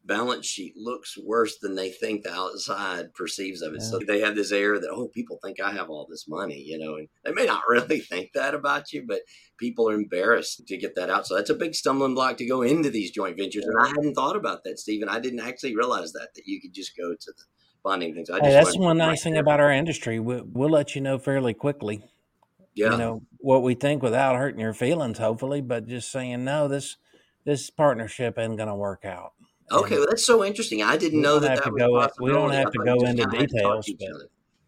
balance 0.06 0.46
sheet 0.46 0.74
looks 0.76 1.16
worse 1.16 1.58
than 1.58 1.74
they 1.74 1.90
think 1.90 2.22
the 2.22 2.32
outside 2.32 3.14
perceives 3.14 3.62
of 3.62 3.72
it. 3.74 3.80
Yeah. 3.80 3.88
So 3.88 4.00
they 4.06 4.20
have 4.20 4.34
this 4.34 4.52
air 4.52 4.78
that, 4.78 4.90
oh, 4.90 5.08
people 5.08 5.38
think 5.42 5.60
I 5.60 5.72
have 5.72 5.88
all 5.88 6.06
this 6.08 6.28
money, 6.28 6.62
you 6.62 6.78
know, 6.78 6.96
and 6.96 7.08
they 7.24 7.32
may 7.32 7.46
not 7.46 7.62
really 7.68 8.00
think 8.00 8.30
that 8.34 8.54
about 8.54 8.92
you, 8.92 9.04
but 9.06 9.20
people 9.58 9.88
are 9.88 9.94
embarrassed 9.94 10.66
to 10.66 10.76
get 10.76 10.94
that 10.96 11.10
out. 11.10 11.26
So 11.26 11.36
that's 11.36 11.50
a 11.50 11.54
big 11.54 11.74
stumbling 11.74 12.14
block 12.14 12.36
to 12.38 12.46
go 12.46 12.62
into 12.62 12.90
these 12.90 13.10
joint 13.10 13.36
ventures. 13.36 13.64
And 13.64 13.80
I 13.80 13.88
hadn't 13.88 14.14
thought 14.14 14.36
about 14.36 14.64
that, 14.64 14.78
Stephen. 14.78 15.08
I 15.08 15.20
didn't 15.20 15.40
actually 15.40 15.74
realize 15.74 16.12
that, 16.12 16.34
that 16.34 16.46
you 16.46 16.60
could 16.60 16.74
just 16.74 16.96
go 16.96 17.14
to 17.14 17.32
the 17.32 17.44
bonding 17.82 18.14
things. 18.14 18.28
hey, 18.30 18.50
that's 18.50 18.78
one 18.78 18.98
nice 18.98 19.22
thing 19.22 19.36
about 19.36 19.60
our 19.60 19.70
industry. 19.70 20.18
We'll, 20.18 20.44
we'll 20.46 20.70
let 20.70 20.94
you 20.94 21.00
know 21.00 21.18
fairly 21.18 21.54
quickly. 21.54 22.04
Yeah. 22.74 22.92
You 22.92 22.98
know, 22.98 23.22
what 23.38 23.62
we 23.62 23.74
think 23.74 24.02
without 24.02 24.36
hurting 24.36 24.60
your 24.60 24.74
feelings, 24.74 25.18
hopefully, 25.18 25.60
but 25.60 25.86
just 25.86 26.10
saying, 26.10 26.44
no, 26.44 26.66
this, 26.66 26.96
this 27.44 27.70
partnership 27.70 28.36
isn't 28.36 28.56
going 28.56 28.68
to 28.68 28.74
work 28.74 29.04
out. 29.04 29.32
Okay, 29.70 29.96
well, 29.96 30.06
that's 30.08 30.26
so 30.26 30.44
interesting. 30.44 30.82
I 30.82 30.96
didn't 30.96 31.22
know 31.22 31.38
that 31.38 31.64
that 31.64 31.72
was 31.72 32.10
go, 32.18 32.24
We 32.24 32.30
don't 32.30 32.52
have 32.52 32.70
to 32.72 32.78
go 32.84 32.94
into 33.04 33.24
details. 33.26 33.90
But, 33.98 34.08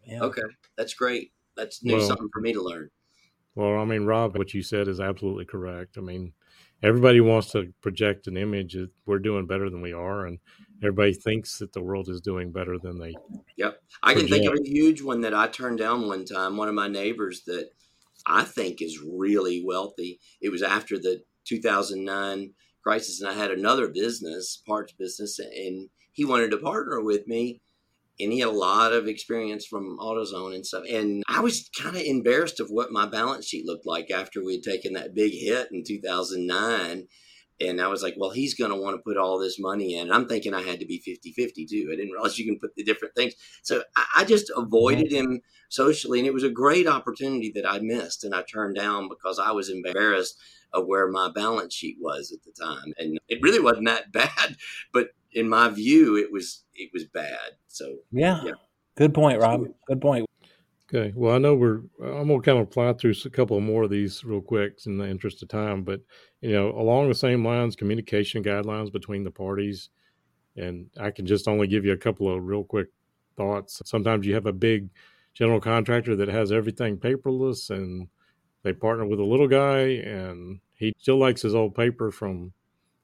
yeah. 0.05 0.21
Okay, 0.21 0.41
that's 0.77 0.93
great. 0.93 1.31
That's 1.55 1.83
new 1.83 1.97
well, 1.97 2.07
something 2.07 2.29
for 2.33 2.41
me 2.41 2.53
to 2.53 2.61
learn. 2.61 2.89
Well, 3.55 3.79
I 3.79 3.85
mean, 3.85 4.05
Rob, 4.05 4.37
what 4.37 4.53
you 4.53 4.61
said 4.61 4.87
is 4.87 4.99
absolutely 4.99 5.45
correct. 5.45 5.97
I 5.97 6.01
mean, 6.01 6.33
everybody 6.83 7.21
wants 7.21 7.51
to 7.51 7.73
project 7.81 8.27
an 8.27 8.37
image 8.37 8.73
that 8.73 8.89
we're 9.05 9.19
doing 9.19 9.47
better 9.47 9.69
than 9.69 9.81
we 9.81 9.93
are, 9.93 10.25
and 10.25 10.39
everybody 10.83 11.13
thinks 11.13 11.57
that 11.59 11.73
the 11.73 11.81
world 11.81 12.09
is 12.09 12.21
doing 12.21 12.51
better 12.51 12.77
than 12.77 12.99
they. 12.99 13.15
Yep, 13.57 13.81
I 14.03 14.13
project. 14.13 14.31
can 14.31 14.39
think 14.39 14.51
of 14.51 14.59
a 14.59 14.69
huge 14.69 15.01
one 15.01 15.21
that 15.21 15.33
I 15.33 15.47
turned 15.47 15.79
down 15.79 16.07
one 16.07 16.25
time. 16.25 16.57
One 16.57 16.69
of 16.69 16.75
my 16.75 16.87
neighbors 16.87 17.43
that 17.45 17.69
I 18.25 18.43
think 18.43 18.81
is 18.81 19.01
really 19.01 19.63
wealthy. 19.65 20.19
It 20.41 20.49
was 20.49 20.61
after 20.61 20.97
the 20.97 21.23
2009 21.45 22.53
crisis 22.87 23.19
and 23.19 23.29
I 23.29 23.33
had 23.33 23.51
another 23.51 23.89
business, 23.89 24.63
parts 24.65 24.93
business, 24.93 25.39
and 25.39 25.89
he 26.13 26.23
wanted 26.23 26.51
to 26.51 26.57
partner 26.57 27.01
with 27.01 27.27
me. 27.27 27.59
And 28.17 28.31
he 28.31 28.39
had 28.39 28.47
a 28.47 28.51
lot 28.51 28.93
of 28.93 29.07
experience 29.07 29.65
from 29.65 29.99
AutoZone 29.99 30.55
and 30.55 30.65
stuff. 30.65 30.85
And 30.89 31.21
I 31.27 31.41
was 31.41 31.69
kind 31.77 31.97
of 31.97 32.01
embarrassed 32.01 32.61
of 32.61 32.69
what 32.69 32.93
my 32.93 33.05
balance 33.05 33.45
sheet 33.45 33.65
looked 33.65 33.85
like 33.85 34.09
after 34.09 34.41
we 34.41 34.53
had 34.53 34.63
taken 34.63 34.93
that 34.93 35.13
big 35.13 35.33
hit 35.33 35.67
in 35.69 35.83
2009. 35.85 37.07
And 37.59 37.81
I 37.81 37.87
was 37.87 38.03
like, 38.03 38.15
well, 38.17 38.29
he's 38.29 38.53
going 38.53 38.71
to 38.71 38.77
want 38.77 38.95
to 38.95 39.01
put 39.01 39.17
all 39.17 39.39
this 39.39 39.59
money 39.59 39.95
in. 39.95 40.03
And 40.07 40.13
I'm 40.13 40.27
thinking 40.27 40.53
I 40.53 40.61
had 40.61 40.79
to 40.79 40.85
be 40.85 40.99
50 40.99 41.31
50 41.31 41.65
too. 41.65 41.89
I 41.91 41.95
didn't 41.95 42.11
realize 42.11 42.37
you 42.37 42.45
can 42.45 42.59
put 42.59 42.75
the 42.75 42.83
different 42.83 43.15
things. 43.15 43.33
So 43.63 43.83
I, 44.15 44.25
just 44.25 44.51
avoided 44.55 45.11
him 45.11 45.41
socially. 45.69 46.19
And 46.19 46.27
it 46.27 46.33
was 46.33 46.43
a 46.43 46.49
great 46.49 46.87
opportunity 46.87 47.51
that 47.55 47.67
I 47.67 47.79
missed 47.79 48.23
and 48.23 48.35
I 48.35 48.43
turned 48.43 48.75
down 48.75 49.09
because 49.09 49.39
I 49.39 49.51
was 49.51 49.69
embarrassed 49.69 50.37
of 50.73 50.85
where 50.85 51.07
my 51.07 51.31
balance 51.33 51.73
sheet 51.73 51.97
was 51.99 52.31
at 52.31 52.43
the 52.43 52.51
time. 52.51 52.93
And 52.97 53.17
it 53.27 53.41
really 53.41 53.59
wasn't 53.59 53.87
that 53.87 54.11
bad, 54.11 54.57
but 54.93 55.09
in 55.31 55.49
my 55.49 55.69
view, 55.69 56.15
it 56.17 56.31
was 56.31 56.63
it 56.73 56.89
was 56.93 57.05
bad. 57.05 57.57
So 57.67 57.97
yeah, 58.11 58.41
yeah. 58.43 58.51
good 58.95 59.13
point, 59.13 59.39
Rob. 59.41 59.65
Good 59.87 60.01
point. 60.01 60.26
Okay. 60.93 61.11
Well, 61.15 61.35
I 61.35 61.37
know 61.37 61.53
we're. 61.53 61.81
I'm 62.01 62.27
gonna 62.29 62.41
kind 62.41 62.59
of 62.59 62.71
fly 62.71 62.93
through 62.93 63.13
a 63.25 63.29
couple 63.29 63.59
more 63.59 63.83
of 63.83 63.89
these 63.89 64.23
real 64.23 64.41
quick 64.41 64.79
in 64.85 64.97
the 64.97 65.07
interest 65.07 65.43
of 65.43 65.49
time, 65.49 65.83
but 65.83 66.01
you 66.41 66.51
know, 66.53 66.69
along 66.71 67.09
the 67.09 67.15
same 67.15 67.43
lines, 67.45 67.75
communication 67.75 68.41
guidelines 68.43 68.91
between 68.91 69.23
the 69.25 69.31
parties, 69.31 69.89
and 70.57 70.87
I 70.99 71.11
can 71.11 71.25
just 71.25 71.47
only 71.47 71.67
give 71.67 71.85
you 71.85 71.93
a 71.93 71.97
couple 71.97 72.33
of 72.33 72.43
real 72.45 72.63
quick 72.63 72.89
thoughts. 73.37 73.81
Sometimes 73.85 74.25
you 74.27 74.35
have 74.35 74.47
a 74.47 74.53
big 74.53 74.89
general 75.33 75.61
contractor 75.61 76.15
that 76.17 76.29
has 76.29 76.51
everything 76.51 76.97
paperless, 76.97 77.69
and 77.69 78.09
they 78.63 78.73
partner 78.73 79.05
with 79.05 79.19
a 79.19 79.25
little 79.25 79.47
guy 79.47 79.79
and 79.79 80.59
he 80.75 80.93
still 80.99 81.17
likes 81.17 81.41
his 81.41 81.55
old 81.55 81.75
paper 81.75 82.11
from 82.11 82.53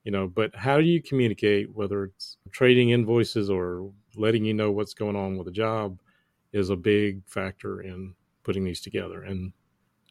you 0.04 0.12
know 0.12 0.26
but 0.28 0.54
how 0.54 0.78
do 0.78 0.84
you 0.84 1.02
communicate 1.02 1.74
whether 1.74 2.04
it's 2.04 2.36
trading 2.52 2.90
invoices 2.90 3.50
or 3.50 3.90
letting 4.16 4.44
you 4.44 4.54
know 4.54 4.70
what's 4.70 4.94
going 4.94 5.16
on 5.16 5.36
with 5.38 5.48
a 5.48 5.52
job 5.52 5.98
is 6.54 6.70
a 6.70 6.76
big 6.76 7.26
factor 7.26 7.82
in 7.82 8.14
putting 8.42 8.64
these 8.64 8.80
together. 8.80 9.22
And 9.22 9.52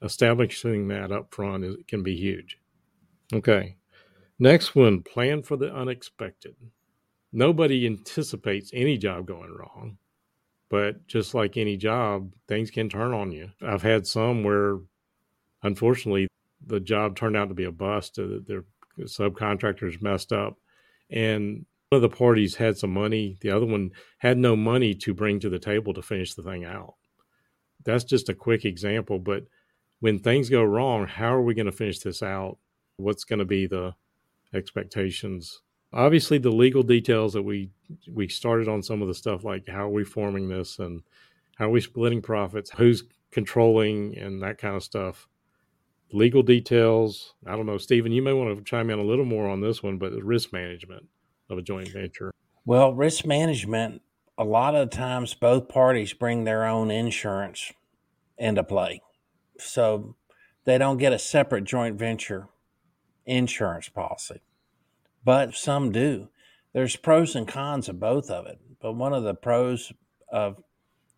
establishing 0.03 0.88
that 0.89 1.12
up 1.12 1.34
front 1.34 1.63
is, 1.63 1.77
can 1.88 2.03
be 2.03 2.15
huge. 2.15 2.60
Okay. 3.34 3.77
Next 4.38 4.75
one 4.75 5.01
plan 5.01 5.41
for 5.41 5.58
the 5.58 5.73
unexpected. 5.73 6.56
Nobody 7.32 7.88
anticipates 7.88 8.69
any 8.73 8.97
job 8.97 9.25
going 9.25 9.51
wrong 9.51 9.97
but 10.69 11.06
just 11.06 11.36
like 11.36 11.56
any 11.56 11.77
job 11.77 12.34
things 12.47 12.71
can 12.71 12.89
turn 12.89 13.13
on 13.13 13.32
you. 13.32 13.47
I've 13.62 13.84
had 13.84 14.08
some 14.08 14.43
where 14.43 14.79
unfortunately, 15.63 16.27
the 16.65 16.79
job 16.79 17.15
turned 17.15 17.36
out 17.36 17.49
to 17.49 17.53
be 17.56 17.65
a 17.65 17.71
bust. 17.71 18.19
Uh, 18.19 18.39
their 18.45 18.65
subcontractors 19.01 20.01
messed 20.01 20.32
up, 20.32 20.58
and 21.10 21.65
one 21.93 22.03
of 22.03 22.10
the 22.10 22.17
parties 22.17 22.56
had 22.56 22.75
some 22.75 22.91
money. 22.91 23.38
The 23.41 23.51
other 23.51 23.67
one 23.67 23.91
had 24.17 24.39
no 24.39 24.56
money 24.56 24.95
to 24.95 25.13
bring 25.13 25.39
to 25.39 25.49
the 25.49 25.60
table 25.60 25.93
to 25.93 26.01
finish 26.01 26.34
the 26.34 26.41
thing 26.41 26.65
out. 26.65 26.95
That's 27.86 28.03
just 28.03 28.29
a 28.29 28.34
quick 28.34 28.65
example, 28.65 29.19
but 29.19 29.43
when 29.99 30.17
things 30.17 30.49
go 30.49 30.63
wrong, 30.63 31.06
how 31.06 31.36
are 31.36 31.43
we 31.43 31.53
going 31.53 31.67
to 31.67 31.71
finish 31.71 31.99
this 31.99 32.23
out? 32.23 32.58
What's 32.97 33.25
going 33.25 33.38
to 33.38 33.45
be 33.45 33.67
the 33.67 33.93
expectations? 34.56 35.62
Obviously, 35.93 36.39
the 36.39 36.49
legal 36.49 36.82
details 36.82 37.34
that 37.34 37.43
we 37.43 37.69
we 38.12 38.27
started 38.27 38.67
on 38.67 38.82
some 38.82 39.03
of 39.03 39.08
the 39.08 39.13
stuff 39.13 39.43
like 39.43 39.67
how 39.67 39.86
are 39.86 39.89
we 39.89 40.03
forming 40.03 40.49
this 40.49 40.79
and 40.79 41.03
how 41.58 41.65
are 41.65 41.69
we 41.69 41.79
splitting 41.79 42.23
profits, 42.23 42.71
who's 42.71 43.03
controlling, 43.29 44.17
and 44.17 44.41
that 44.41 44.58
kind 44.58 44.75
of 44.75 44.84
stuff 44.84 45.27
legal 46.12 46.41
details. 46.41 47.36
I 47.45 47.51
don't 47.51 47.67
know, 47.67 47.77
Stephen, 47.77 48.12
you 48.12 48.23
may 48.23 48.34
want 48.34 48.58
to 48.58 48.63
chime 48.63 48.89
in 48.89 48.97
a 48.97 49.03
little 49.03 49.25
more 49.25 49.47
on 49.47 49.62
this 49.62 49.84
one, 49.84 49.99
but 49.99 50.13
risk 50.13 50.51
management 50.51 51.06
of 51.49 51.58
a 51.58 51.62
joint 51.62 51.89
venture. 51.89 52.32
Well, 52.65 52.93
risk 52.93 53.25
management, 53.25 54.01
a 54.38 54.43
lot 54.43 54.75
of 54.75 54.89
times 54.89 55.34
both 55.34 55.67
parties 55.67 56.13
bring 56.13 56.43
their 56.43 56.65
own 56.65 56.91
insurance 56.91 57.71
into 58.38 58.63
play. 58.63 59.01
So 59.60 60.15
they 60.65 60.77
don't 60.77 60.97
get 60.97 61.13
a 61.13 61.19
separate 61.19 61.65
joint 61.65 61.97
venture 61.97 62.47
insurance 63.25 63.89
policy, 63.89 64.41
but 65.23 65.53
some 65.56 65.91
do. 65.91 66.29
There's 66.73 66.95
pros 66.95 67.36
and 67.36 67.47
cons 67.47 67.88
of 67.88 67.99
both 67.99 68.29
of 68.29 68.47
it. 68.47 68.60
But 68.82 68.93
one 68.93 69.13
of 69.13 69.23
the 69.23 69.36
pros 69.36 69.93
of 70.29 70.62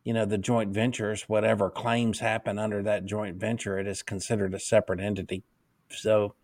you 0.05 0.13
know, 0.13 0.23
the 0.23 0.38
joint 0.38 0.71
ventures, 0.71 1.23
whatever 1.23 1.69
claims 1.69 2.19
happen 2.19 2.59
under 2.59 2.83
that 2.83 3.05
joint 3.05 3.38
venture, 3.38 3.79
it 3.79 3.88
is 3.88 4.03
considered 4.03 4.53
a 4.53 4.59
separate 4.59 4.99
entity. 4.99 5.43
So 5.89 6.35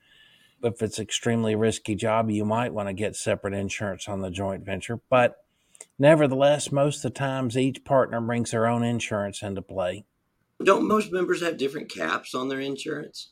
if 0.64 0.82
it's 0.82 1.00
extremely 1.00 1.56
risky 1.56 1.96
job, 1.96 2.30
you 2.30 2.46
might 2.46 2.74
want 2.74 2.90
to 2.90 2.94
get 2.94 3.16
separate 3.16 3.54
insurance 3.54 4.08
on 4.08 4.22
the 4.22 4.32
joint 4.32 4.66
venture. 4.66 5.00
But 5.10 5.44
nevertheless, 5.98 6.72
most 6.72 6.98
of 6.98 7.14
the 7.14 7.20
times 7.20 7.58
each 7.58 7.84
partner 7.84 8.22
brings 8.22 8.52
their 8.52 8.68
own 8.68 8.84
insurance 8.84 9.42
into 9.42 9.62
play. 9.62 10.06
Don't 10.64 10.88
most 10.88 11.12
members 11.12 11.42
have 11.42 11.58
different 11.58 11.90
caps 11.90 12.36
on 12.36 12.50
their 12.50 12.60
insurance? 12.60 13.30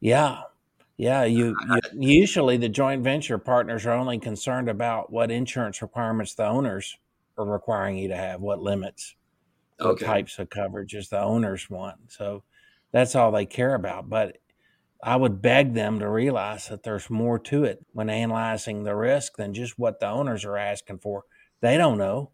Yeah. 0.00 0.42
Yeah, 0.96 1.24
you, 1.24 1.56
you 1.92 2.20
usually 2.20 2.56
the 2.56 2.68
joint 2.68 3.02
venture 3.02 3.38
partners 3.38 3.86
are 3.86 3.92
only 3.92 4.18
concerned 4.18 4.68
about 4.68 5.12
what 5.12 5.30
insurance 5.30 5.82
requirements 5.82 6.34
the 6.34 6.46
owners 6.46 6.96
are 7.36 7.44
requiring 7.44 7.96
you 7.96 8.08
to 8.08 8.16
have, 8.16 8.40
what 8.40 8.60
limits 8.60 9.16
what 9.82 9.92
okay. 9.92 10.06
types 10.06 10.38
of 10.38 10.48
coverages 10.48 11.08
the 11.08 11.20
owners 11.20 11.68
want. 11.68 11.96
So 12.08 12.44
that's 12.92 13.14
all 13.14 13.32
they 13.32 13.46
care 13.46 13.74
about. 13.74 14.08
But 14.08 14.38
I 15.02 15.16
would 15.16 15.42
beg 15.42 15.74
them 15.74 15.98
to 15.98 16.08
realize 16.08 16.68
that 16.68 16.84
there's 16.84 17.10
more 17.10 17.38
to 17.40 17.64
it 17.64 17.84
when 17.92 18.08
analyzing 18.08 18.84
the 18.84 18.94
risk 18.94 19.36
than 19.36 19.52
just 19.52 19.78
what 19.78 19.98
the 19.98 20.08
owners 20.08 20.44
are 20.44 20.56
asking 20.56 20.98
for. 20.98 21.24
They 21.60 21.76
don't 21.76 21.98
know. 21.98 22.30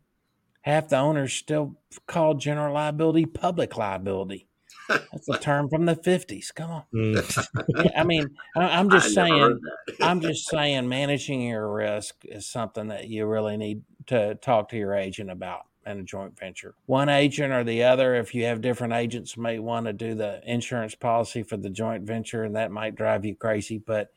Half 0.63 0.89
the 0.89 0.99
owners 0.99 1.33
still 1.33 1.79
call 2.07 2.35
general 2.35 2.75
liability 2.75 3.25
public 3.25 3.77
liability. 3.77 4.49
That's 4.89 5.29
a 5.29 5.39
term 5.39 5.69
from 5.69 5.87
the 5.87 5.97
fifties. 5.97 6.51
Come 6.51 6.71
on. 6.71 6.83
Mm. 6.95 7.93
I 7.97 8.05
mean, 8.05 8.29
I'm 8.57 8.91
just 8.91 9.15
saying. 9.15 9.61
I'm 10.01 10.21
just 10.21 10.49
saying, 10.49 10.89
managing 10.89 11.43
your 11.43 11.73
risk 11.73 12.17
is 12.25 12.47
something 12.47 12.89
that 12.89 13.09
you 13.09 13.27
really 13.27 13.57
need 13.57 13.83
to 14.07 14.35
talk 14.37 14.71
to 14.71 14.77
your 14.77 14.95
agent 14.95 15.31
about 15.31 15.68
in 15.89 15.99
a 15.99 16.03
joint 16.03 16.39
venture. 16.39 16.75
One 16.87 17.09
agent 17.09 17.53
or 17.53 17.65
the 17.65 17.83
other, 17.83 18.15
if 18.15 18.35
you 18.35 18.45
have 18.45 18.61
different 18.61 18.93
agents, 18.93 19.37
may 19.37 19.59
want 19.59 19.87
to 19.87 19.93
do 19.93 20.15
the 20.15 20.41
insurance 20.45 20.95
policy 20.95 21.43
for 21.43 21.57
the 21.57 21.71
joint 21.71 22.05
venture, 22.05 22.45
and 22.45 22.57
that 22.57 22.71
might 22.71 22.95
drive 22.95 23.25
you 23.25 23.35
crazy. 23.35 23.79
But 23.79 24.11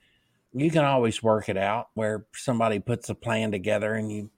you 0.54 0.70
can 0.70 0.84
always 0.84 1.24
work 1.24 1.50
it 1.50 1.58
out 1.58 1.88
where 1.94 2.26
somebody 2.34 2.80
puts 2.80 3.10
a 3.10 3.16
plan 3.16 3.52
together 3.52 3.94
and 3.94 4.12
you 4.12 4.30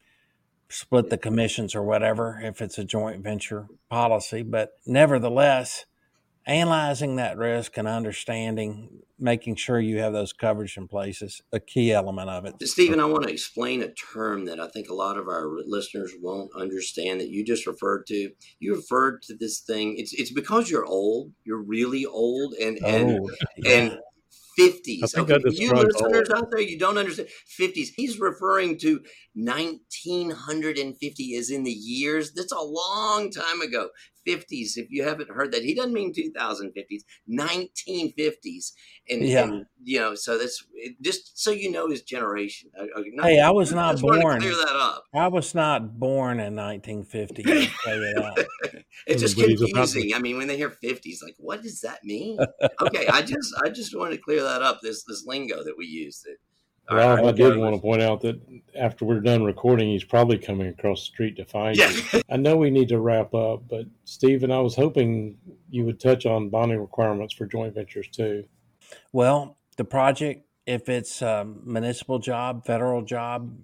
split 0.70 1.10
the 1.10 1.18
commissions 1.18 1.76
or 1.76 1.84
whatever 1.84 2.40
if 2.42 2.62
it's 2.62 2.78
a 2.78 2.84
joint 2.84 3.24
venture 3.24 3.68
policy. 3.90 4.44
But 4.44 4.74
nevertheless, 4.86 5.86
analyzing 6.46 7.16
that 7.18 7.38
risk 7.38 7.78
and 7.78 7.88
understanding, 7.88 9.02
making 9.18 9.56
sure 9.56 9.80
you 9.80 10.00
have 10.00 10.14
those 10.14 10.34
coverage 10.34 10.78
in 10.78 10.88
place 10.88 11.22
is 11.22 11.42
a 11.52 11.60
key 11.60 11.92
element 11.92 12.30
of 12.30 12.46
it. 12.46 12.56
Stephen, 12.68 13.00
I 13.00 13.06
want 13.06 13.24
to 13.24 13.32
explain 13.32 13.82
a 13.82 13.92
term 13.94 14.46
that 14.46 14.60
I 14.60 14.68
think 14.68 14.90
a 14.90 14.94
lot 14.94 15.18
of 15.18 15.28
our 15.28 15.50
listeners 15.66 16.14
won't 16.22 16.52
understand 16.56 17.22
that 17.22 17.30
you 17.30 17.46
just 17.46 17.66
referred 17.66 18.06
to. 18.08 18.32
You 18.60 18.76
referred 18.76 19.22
to 19.24 19.36
this 19.36 19.62
thing. 19.62 19.96
It's 19.98 20.14
it's 20.14 20.32
because 20.32 20.70
you're 20.70 20.86
old. 20.86 21.32
You're 21.46 21.64
really 21.64 22.06
old, 22.06 22.54
and 22.56 22.78
and 22.84 23.20
oh, 23.20 23.30
yeah. 23.58 23.72
and 23.72 24.00
50s. 24.60 25.18
Okay, 25.18 25.40
you 25.52 25.72
listeners 25.72 26.30
out 26.30 26.52
there, 26.52 26.62
you 26.62 26.78
don't 26.78 26.98
understand 26.98 27.30
50s. 27.60 27.88
He's 27.96 28.20
referring 28.20 28.78
to 28.80 29.00
1950 29.34 31.36
as 31.36 31.50
in 31.50 31.64
the 31.64 31.72
years. 31.72 32.34
That's 32.34 32.52
a 32.52 32.62
long 32.62 33.32
time 33.32 33.62
ago. 33.62 33.90
50s. 34.28 34.78
If 34.78 34.88
you 34.90 35.04
haven't 35.04 35.30
heard 35.30 35.52
that, 35.52 35.64
he 35.64 35.74
doesn't 35.74 35.94
mean 35.94 36.14
2050s, 36.14 37.04
1950s. 37.30 38.72
And, 39.10 39.26
yeah. 39.26 39.44
and 39.44 39.66
you 39.84 40.00
know, 40.00 40.16
so 40.16 40.38
that's 40.38 40.66
just 41.02 41.42
so 41.42 41.52
you 41.52 41.72
know 41.72 41.90
his 41.90 42.02
generation. 42.02 42.72
Uh, 42.78 42.84
uh, 42.96 43.04
not, 43.14 43.26
hey, 43.26 43.40
I 43.40 43.52
was 43.52 43.74
not 43.74 44.00
born. 44.00 44.40
clear 44.40 44.56
that 44.56 44.76
up. 44.76 45.04
I 45.14 45.28
was 45.28 45.54
not 45.54 46.00
born 46.00 46.40
in 46.40 46.56
1950. 46.56 47.44
it's 49.08 49.22
just 49.22 49.38
confusing. 49.38 50.14
I 50.14 50.20
mean, 50.20 50.38
when 50.38 50.48
they 50.48 50.58
hear 50.58 50.70
50s, 50.70 51.24
like, 51.24 51.36
what 51.38 51.62
does 51.62 51.82
that 51.82 52.04
mean? 52.04 52.40
okay, 52.82 53.08
I 53.08 53.22
just 53.22 53.54
I 53.64 53.70
just 53.70 53.98
wanted 53.98 54.16
to 54.16 54.22
clear 54.22 54.44
that 54.44 54.62
up. 54.62 54.80
This 54.82 55.04
this 55.04 55.26
lingo 55.26 55.64
that 55.64 55.76
we 55.78 55.86
use 55.86 56.22
that 56.22 56.38
well, 56.90 57.16
right, 57.16 57.26
I 57.26 57.32
did 57.32 57.58
want 57.58 57.76
to 57.76 57.82
point 57.82 58.02
out 58.02 58.22
that 58.22 58.42
after 58.76 59.06
we're 59.06 59.22
done 59.22 59.44
recording, 59.44 59.90
he's 59.90 60.04
probably 60.04 60.38
coming 60.38 60.68
across 60.68 61.02
the 61.02 61.06
street 61.06 61.38
to 61.38 61.46
find 61.46 61.78
yeah. 61.78 61.90
you. 61.90 62.22
I 62.30 62.38
know 62.38 62.58
we 62.58 62.72
need 62.72 62.90
to 62.90 63.00
wrap 63.00 63.34
up, 63.34 63.64
but 63.70 63.86
Stephen, 64.04 64.52
I 64.52 64.60
was 64.60 64.76
hoping 64.76 65.38
you 65.70 65.86
would 65.86 66.00
touch 66.00 66.26
on 66.26 66.50
bonding 66.50 66.80
requirements 66.80 67.34
for 67.34 67.46
joint 67.46 67.74
ventures 67.74 68.08
too. 68.08 68.44
Well, 69.14 69.58
the 69.78 69.86
project, 69.86 70.46
if 70.66 70.90
it's 70.90 71.22
a 71.22 71.46
municipal 71.66 72.20
job, 72.20 72.66
federal 72.66 73.02
job, 73.02 73.58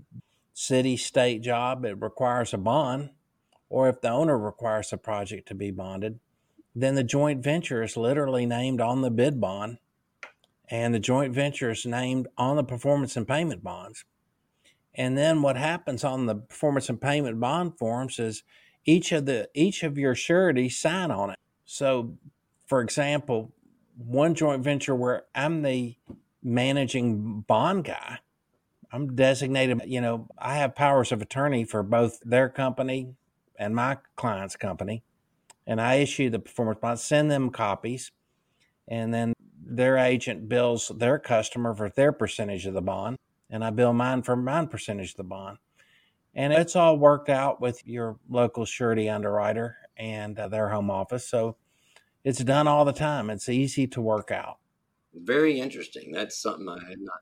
city, 0.54 0.96
state 0.96 1.42
job, 1.42 1.84
it 1.86 2.02
requires 2.02 2.54
a 2.54 2.58
bond, 2.58 3.10
or 3.70 3.90
if 3.90 4.00
the 4.02 4.10
owner 4.10 4.38
requires 4.38 4.90
the 4.92 4.98
project 4.98 5.48
to 5.50 5.56
be 5.56 5.72
bonded, 5.72 6.20
then 6.74 6.96
the 6.96 7.04
joint 7.04 7.44
venture 7.44 7.84
is 7.84 7.98
literally 7.98 8.46
named 8.46 8.80
on 8.80 9.02
the 9.02 9.12
bid 9.12 9.42
bond 9.42 9.78
and 10.70 10.94
the 10.94 11.00
joint 11.00 11.34
venture 11.34 11.72
is 11.72 11.86
named 11.86 12.28
on 12.38 12.56
the 12.56 12.64
performance 12.64 13.18
and 13.18 13.28
payment 13.28 13.64
bonds. 13.64 14.06
And 14.94 15.18
then 15.18 15.42
what 15.42 15.58
happens 15.58 16.04
on 16.04 16.26
the 16.26 16.36
performance 16.36 16.90
and 16.90 17.02
payment 17.02 17.40
bond 17.40 17.78
forms 17.78 18.20
is 18.20 18.44
each 18.86 19.12
of 19.12 19.26
the 19.26 19.50
each 19.54 19.84
of 19.84 19.98
your 19.98 20.16
sureties 20.16 20.80
sign 20.80 21.12
on 21.12 21.32
it. 21.32 21.40
So, 21.66 22.18
for 22.66 22.82
example, 22.82 23.54
one 23.98 24.36
joint 24.36 24.64
venture 24.64 24.96
where 24.96 25.24
I'm 25.36 25.62
the 25.62 25.96
managing 26.42 27.42
bond 27.42 27.86
guy, 27.86 28.20
I'm 28.92 29.16
designated, 29.16 29.82
you 29.86 30.02
know, 30.02 30.28
I 30.38 30.56
have 30.56 30.76
powers 30.76 31.12
of 31.12 31.22
attorney 31.22 31.66
for 31.66 31.84
both 31.84 32.20
their 32.24 32.50
company 32.50 33.16
and 33.58 33.76
my 33.76 33.98
client's 34.16 34.56
company. 34.56 35.04
And 35.68 35.80
I 35.80 35.96
issue 35.96 36.30
the 36.30 36.40
performance 36.40 36.80
bonds, 36.80 37.04
send 37.04 37.30
them 37.30 37.52
copies, 37.52 38.12
and 38.88 39.14
then 39.14 39.34
their 39.76 39.98
agent 39.98 40.50
bills 40.50 40.92
their 40.96 41.20
customer 41.20 41.74
for 41.74 41.90
their 41.90 42.12
percentage 42.12 42.66
of 42.66 42.74
the 42.74 42.82
bond, 42.82 43.18
and 43.50 43.64
I 43.64 43.70
bill 43.70 43.94
mine 43.94 44.24
for 44.24 44.36
mine 44.36 44.68
percentage 44.68 45.12
of 45.12 45.18
the 45.18 45.24
bond. 45.24 45.58
And 46.36 46.54
it's 46.54 46.76
all 46.76 46.98
worked 46.98 47.30
out 47.30 47.60
with 47.60 47.86
your 47.88 48.18
local 48.30 48.66
surety 48.66 49.10
underwriter 49.10 49.78
and 49.98 50.38
uh, 50.40 50.48
their 50.48 50.70
home 50.70 50.92
office. 50.92 51.28
So 51.28 51.58
it's 52.24 52.44
done 52.44 52.68
all 52.68 52.86
the 52.86 52.94
time. 52.94 53.30
It's 53.30 53.50
easy 53.50 53.88
to 53.88 54.02
work 54.02 54.32
out. 54.32 54.58
Very 55.14 55.60
interesting. 55.60 56.12
That's 56.12 56.38
something 56.38 56.70
I 56.70 56.88
had 56.88 57.00
not. 57.00 57.20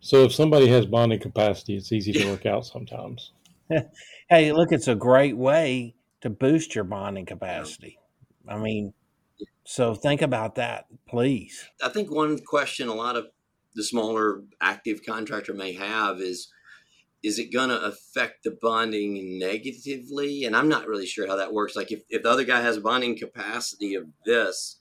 So 0.00 0.24
if 0.24 0.34
somebody 0.34 0.68
has 0.68 0.86
bonding 0.86 1.20
capacity, 1.20 1.76
it's 1.76 1.92
easy 1.92 2.12
to 2.12 2.30
work 2.30 2.46
out 2.46 2.64
sometimes. 2.64 3.32
hey, 4.28 4.52
look, 4.52 4.72
it's 4.72 4.88
a 4.88 4.94
great 4.94 5.36
way 5.36 5.94
to 6.20 6.30
boost 6.30 6.74
your 6.74 6.84
bonding 6.84 7.26
capacity. 7.26 7.98
I 8.48 8.56
mean, 8.58 8.92
so 9.64 9.94
think 9.94 10.22
about 10.22 10.54
that, 10.54 10.86
please. 11.08 11.68
I 11.82 11.88
think 11.88 12.10
one 12.10 12.38
question 12.38 12.88
a 12.88 12.94
lot 12.94 13.16
of 13.16 13.26
the 13.74 13.82
smaller 13.82 14.42
active 14.60 15.04
contractor 15.04 15.52
may 15.52 15.72
have 15.72 16.20
is 16.20 16.48
is 17.22 17.38
it 17.40 17.52
going 17.52 17.70
to 17.70 17.82
affect 17.82 18.44
the 18.44 18.56
bonding 18.62 19.38
negatively? 19.38 20.44
And 20.44 20.54
I'm 20.54 20.68
not 20.68 20.86
really 20.86 21.06
sure 21.06 21.26
how 21.26 21.34
that 21.36 21.52
works. 21.52 21.74
Like 21.74 21.90
if, 21.90 22.02
if 22.08 22.22
the 22.22 22.30
other 22.30 22.44
guy 22.44 22.60
has 22.60 22.76
a 22.76 22.80
bonding 22.80 23.18
capacity 23.18 23.96
of 23.96 24.06
this 24.24 24.80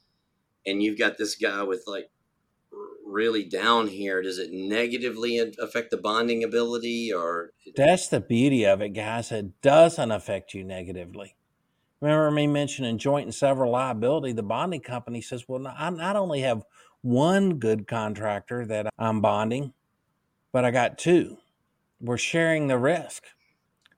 and 0.63 0.83
you've 0.83 0.99
got 0.99 1.17
this 1.17 1.35
guy 1.35 1.63
with 1.63 1.85
like 1.87 2.11
really 3.03 3.45
down 3.45 3.87
here, 3.87 4.21
does 4.21 4.37
it 4.37 4.51
negatively 4.51 5.39
affect 5.39 5.89
the 5.89 5.97
bonding 5.97 6.43
ability 6.43 7.11
or? 7.11 7.51
That's 7.75 8.09
the 8.09 8.19
beauty 8.19 8.63
of 8.65 8.79
it, 8.81 8.89
guys. 8.89 9.31
It 9.31 9.59
doesn't 9.61 10.11
affect 10.11 10.53
you 10.53 10.63
negatively. 10.63 11.35
Remember 12.01 12.29
me 12.31 12.47
mentioning 12.47 12.97
joint 12.97 13.25
and 13.25 13.35
several 13.35 13.71
liability? 13.71 14.33
The 14.33 14.43
bonding 14.43 14.81
company 14.81 15.21
says, 15.21 15.45
well, 15.47 15.65
I 15.67 15.89
not 15.89 16.15
only 16.15 16.41
have 16.41 16.63
one 17.01 17.57
good 17.57 17.87
contractor 17.87 18.65
that 18.65 18.87
I'm 18.97 19.21
bonding, 19.21 19.73
but 20.51 20.65
I 20.65 20.71
got 20.71 20.97
two. 20.97 21.37
We're 21.99 22.17
sharing 22.17 22.67
the 22.67 22.77
risk. 22.77 23.23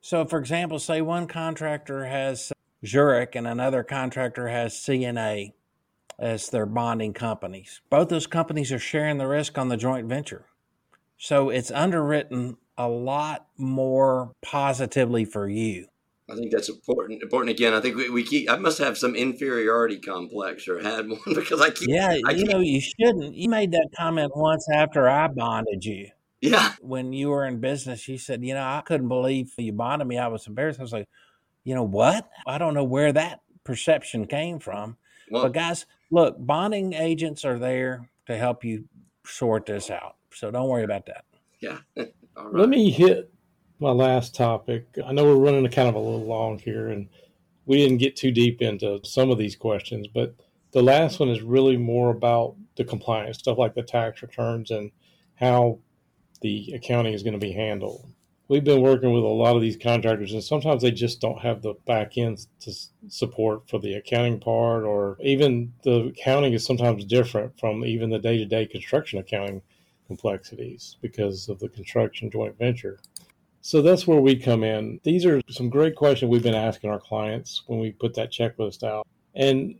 So, 0.01 0.25
for 0.25 0.39
example, 0.39 0.79
say 0.79 1.01
one 1.01 1.27
contractor 1.27 2.05
has 2.05 2.51
Zurich 2.86 3.36
and 3.36 3.47
another 3.47 3.83
contractor 3.83 4.47
has 4.47 4.73
CNA 4.73 5.53
as 6.19 6.49
their 6.49 6.65
bonding 6.65 7.13
companies. 7.13 7.81
Both 7.89 8.10
those 8.10 8.27
companies 8.27 8.71
are 8.71 8.79
sharing 8.79 9.17
the 9.17 9.27
risk 9.27 9.57
on 9.57 9.69
the 9.69 9.77
joint 9.77 10.07
venture. 10.07 10.45
So 11.17 11.49
it's 11.49 11.71
underwritten 11.71 12.57
a 12.77 12.88
lot 12.88 13.47
more 13.57 14.31
positively 14.41 15.25
for 15.25 15.49
you. 15.49 15.88
I 16.29 16.35
think 16.35 16.51
that's 16.51 16.69
important. 16.69 17.23
Important 17.23 17.51
again. 17.51 17.73
I 17.73 17.79
think 17.79 17.95
we, 17.95 18.09
we 18.09 18.23
keep. 18.23 18.49
I 18.49 18.57
must 18.57 18.77
have 18.79 18.97
some 18.97 19.15
inferiority 19.15 19.97
complex 19.97 20.67
or 20.67 20.81
had 20.81 21.07
one 21.09 21.19
because 21.25 21.61
I 21.61 21.69
keep. 21.69 21.89
Yeah, 21.89 22.17
I 22.25 22.31
you 22.31 22.43
keep, 22.43 22.47
know 22.49 22.59
you 22.59 22.81
shouldn't. 22.81 23.35
You 23.35 23.49
made 23.49 23.71
that 23.71 23.89
comment 23.97 24.31
once 24.35 24.67
after 24.71 25.09
I 25.09 25.27
bonded 25.27 25.85
you. 25.85 26.09
Yeah. 26.41 26.73
When 26.81 27.13
you 27.13 27.29
were 27.29 27.45
in 27.45 27.59
business, 27.59 28.07
you 28.07 28.17
said, 28.17 28.43
you 28.43 28.53
know, 28.53 28.61
I 28.61 28.81
couldn't 28.85 29.07
believe 29.07 29.53
you 29.57 29.73
bonded 29.73 30.07
me. 30.07 30.17
I 30.17 30.27
was 30.27 30.45
embarrassed. 30.47 30.79
I 30.79 30.83
was 30.83 30.93
like, 30.93 31.07
you 31.63 31.73
know 31.73 31.83
what? 31.83 32.29
I 32.45 32.57
don't 32.57 32.73
know 32.73 32.83
where 32.83 33.11
that 33.13 33.41
perception 33.63 34.27
came 34.27 34.59
from. 34.59 34.97
Well, 35.31 35.43
but 35.43 35.53
guys, 35.53 35.85
look, 36.11 36.35
bonding 36.37 36.93
agents 36.93 37.43
are 37.43 37.57
there 37.57 38.09
to 38.27 38.37
help 38.37 38.63
you 38.63 38.85
sort 39.25 39.65
this 39.65 39.89
out. 39.89 40.15
So 40.33 40.51
don't 40.51 40.69
worry 40.69 40.83
about 40.83 41.07
that. 41.07 41.25
Yeah. 41.59 41.79
All 42.37 42.45
right. 42.45 42.53
Let 42.53 42.69
me 42.69 42.91
hit 42.91 43.33
my 43.79 43.91
last 43.91 44.33
topic. 44.35 44.87
I 45.05 45.11
know 45.13 45.25
we're 45.25 45.35
running 45.35 45.69
kind 45.69 45.87
of 45.89 45.95
a 45.95 45.99
little 45.99 46.25
long 46.25 46.59
here, 46.59 46.89
and 46.89 47.07
we 47.65 47.77
didn't 47.77 47.97
get 47.97 48.15
too 48.15 48.31
deep 48.31 48.61
into 48.61 48.99
some 49.03 49.29
of 49.29 49.37
these 49.37 49.55
questions, 49.55 50.07
but 50.07 50.35
the 50.71 50.81
last 50.81 51.19
one 51.19 51.29
is 51.29 51.41
really 51.41 51.77
more 51.77 52.09
about 52.09 52.55
the 52.75 52.83
compliance 52.83 53.39
stuff 53.39 53.57
like 53.57 53.75
the 53.75 53.83
tax 53.83 54.21
returns 54.21 54.71
and 54.71 54.91
how 55.35 55.79
the 56.41 56.71
accounting 56.75 57.13
is 57.13 57.23
going 57.23 57.33
to 57.33 57.39
be 57.39 57.51
handled. 57.51 58.09
We've 58.49 58.63
been 58.63 58.81
working 58.81 59.11
with 59.11 59.23
a 59.23 59.27
lot 59.27 59.55
of 59.55 59.61
these 59.61 59.75
contractors, 59.75 60.31
and 60.31 60.43
sometimes 60.43 60.81
they 60.81 60.91
just 60.91 61.19
don't 61.19 61.41
have 61.41 61.61
the 61.61 61.73
back 61.85 62.17
end 62.17 62.47
to 62.61 62.73
support 63.09 63.67
for 63.69 63.77
the 63.77 63.95
accounting 63.95 64.39
part, 64.39 64.85
or 64.85 65.17
even 65.21 65.73
the 65.83 66.07
accounting 66.07 66.53
is 66.53 66.65
sometimes 66.65 67.03
different 67.03 67.59
from 67.59 67.83
even 67.83 68.09
the 68.09 68.19
day 68.19 68.37
to 68.37 68.45
day 68.45 68.65
construction 68.65 69.19
accounting 69.19 69.61
complexities 70.07 70.95
because 71.01 71.49
of 71.49 71.59
the 71.59 71.67
construction 71.67 72.31
joint 72.31 72.57
venture. 72.57 72.99
So 73.61 73.81
that's 73.81 74.07
where 74.07 74.21
we 74.21 74.35
come 74.35 74.63
in. 74.63 74.99
These 75.03 75.25
are 75.25 75.41
some 75.49 75.69
great 75.69 75.95
questions 75.95 76.29
we've 76.29 76.43
been 76.43 76.53
asking 76.53 76.89
our 76.89 76.99
clients 76.99 77.63
when 77.67 77.79
we 77.79 77.91
put 77.91 78.13
that 78.15 78.31
checklist 78.31 78.83
out. 78.83 79.05
And 79.35 79.75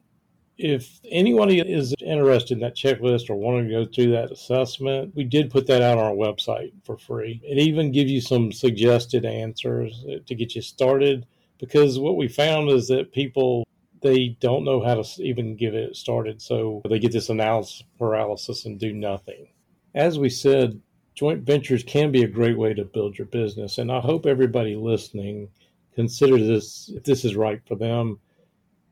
if 0.58 1.00
anybody 1.10 1.60
is 1.60 1.94
interested 2.00 2.56
in 2.56 2.60
that 2.62 2.76
checklist 2.76 3.30
or 3.30 3.36
wanting 3.36 3.70
to 3.70 3.72
go 3.72 3.86
through 3.86 4.12
that 4.12 4.32
assessment, 4.32 5.16
we 5.16 5.24
did 5.24 5.52
put 5.52 5.68
that 5.68 5.82
out 5.82 5.98
on 5.98 6.04
our 6.04 6.12
website 6.12 6.74
for 6.84 6.98
free. 6.98 7.40
It 7.44 7.60
even 7.60 7.92
gives 7.92 8.12
you 8.12 8.22
some 8.22 8.52
suggested 8.52 9.24
answers 9.26 10.04
to 10.26 10.36
get 10.36 10.56
you 10.56 10.62
started 10.62 11.26
because 11.60 12.00
what 12.00 12.18
we 12.18 12.28
found 12.28 12.70
is 12.70 12.88
that 12.88 13.14
people 13.14 13.68
they 14.02 14.38
don't 14.40 14.64
know 14.64 14.84
how 14.84 15.02
to 15.02 15.24
even 15.24 15.56
get 15.56 15.74
it 15.74 15.96
started. 15.96 16.42
So 16.42 16.82
they 16.88 17.00
get 17.00 17.12
this 17.12 17.30
analysis 17.30 17.84
paralysis 17.98 18.66
and 18.66 18.80
do 18.80 18.94
nothing. 18.94 19.48
As 19.96 20.20
we 20.20 20.30
said, 20.30 20.80
joint 21.18 21.42
ventures 21.44 21.84
can 21.84 22.12
be 22.12 22.24
a 22.24 22.28
great 22.28 22.58
way 22.58 22.76
to 22.76 22.86
build 22.86 23.18
your 23.18 23.26
business. 23.28 23.80
And 23.80 23.92
I 23.92 24.00
hope 24.00 24.28
everybody 24.28 24.76
listening 24.76 25.50
considers 25.96 26.46
this 26.46 26.92
if 26.96 27.04
this 27.04 27.26
is 27.26 27.36
right 27.36 27.60
for 27.68 27.76
them. 27.76 28.20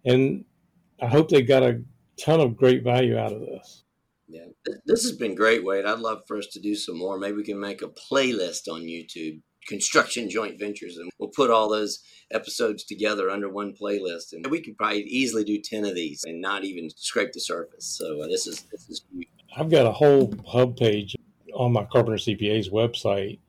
And 0.06 0.44
I 1.00 1.06
hope 1.06 1.30
they 1.30 1.44
got 1.44 1.62
a 1.62 1.84
ton 2.18 2.42
of 2.42 2.58
great 2.58 2.84
value 2.84 3.16
out 3.16 3.32
of 3.32 3.42
this. 3.42 3.84
Yeah, 4.28 4.46
this 4.88 5.04
has 5.04 5.12
been 5.12 5.36
great, 5.36 5.64
Wade. 5.64 5.86
I'd 5.86 6.00
love 6.00 6.24
for 6.28 6.38
us 6.38 6.48
to 6.54 6.60
do 6.60 6.74
some 6.74 6.98
more. 6.98 7.20
Maybe 7.20 7.38
we 7.38 7.44
can 7.44 7.60
make 7.60 7.84
a 7.84 7.90
playlist 7.90 8.68
on 8.68 8.82
YouTube, 8.82 9.40
construction 9.68 10.28
joint 10.28 10.58
ventures, 10.58 10.98
and 10.98 11.12
we'll 11.20 11.30
put 11.30 11.52
all 11.52 11.70
those 11.70 12.00
episodes 12.32 12.84
together 12.86 13.30
under 13.30 13.50
one 13.50 13.76
playlist. 13.80 14.34
And 14.34 14.48
we 14.48 14.62
could 14.62 14.78
probably 14.78 15.02
easily 15.02 15.44
do 15.44 15.62
ten 15.62 15.86
of 15.86 15.94
these 15.94 16.24
and 16.26 16.42
not 16.42 16.64
even 16.64 16.90
scrape 16.90 17.34
the 17.34 17.40
surface. 17.40 17.86
So 17.86 18.24
uh, 18.24 18.28
this 18.28 18.48
is 18.48 18.62
this 18.72 18.90
is. 18.90 19.06
I've 19.56 19.70
got 19.70 19.86
a 19.86 19.92
whole 19.92 20.34
hub 20.48 20.76
page 20.76 21.16
on 21.56 21.74
my 21.74 21.86
Carpenter 21.86 22.18
CPA's 22.18 22.70
website 22.70 23.40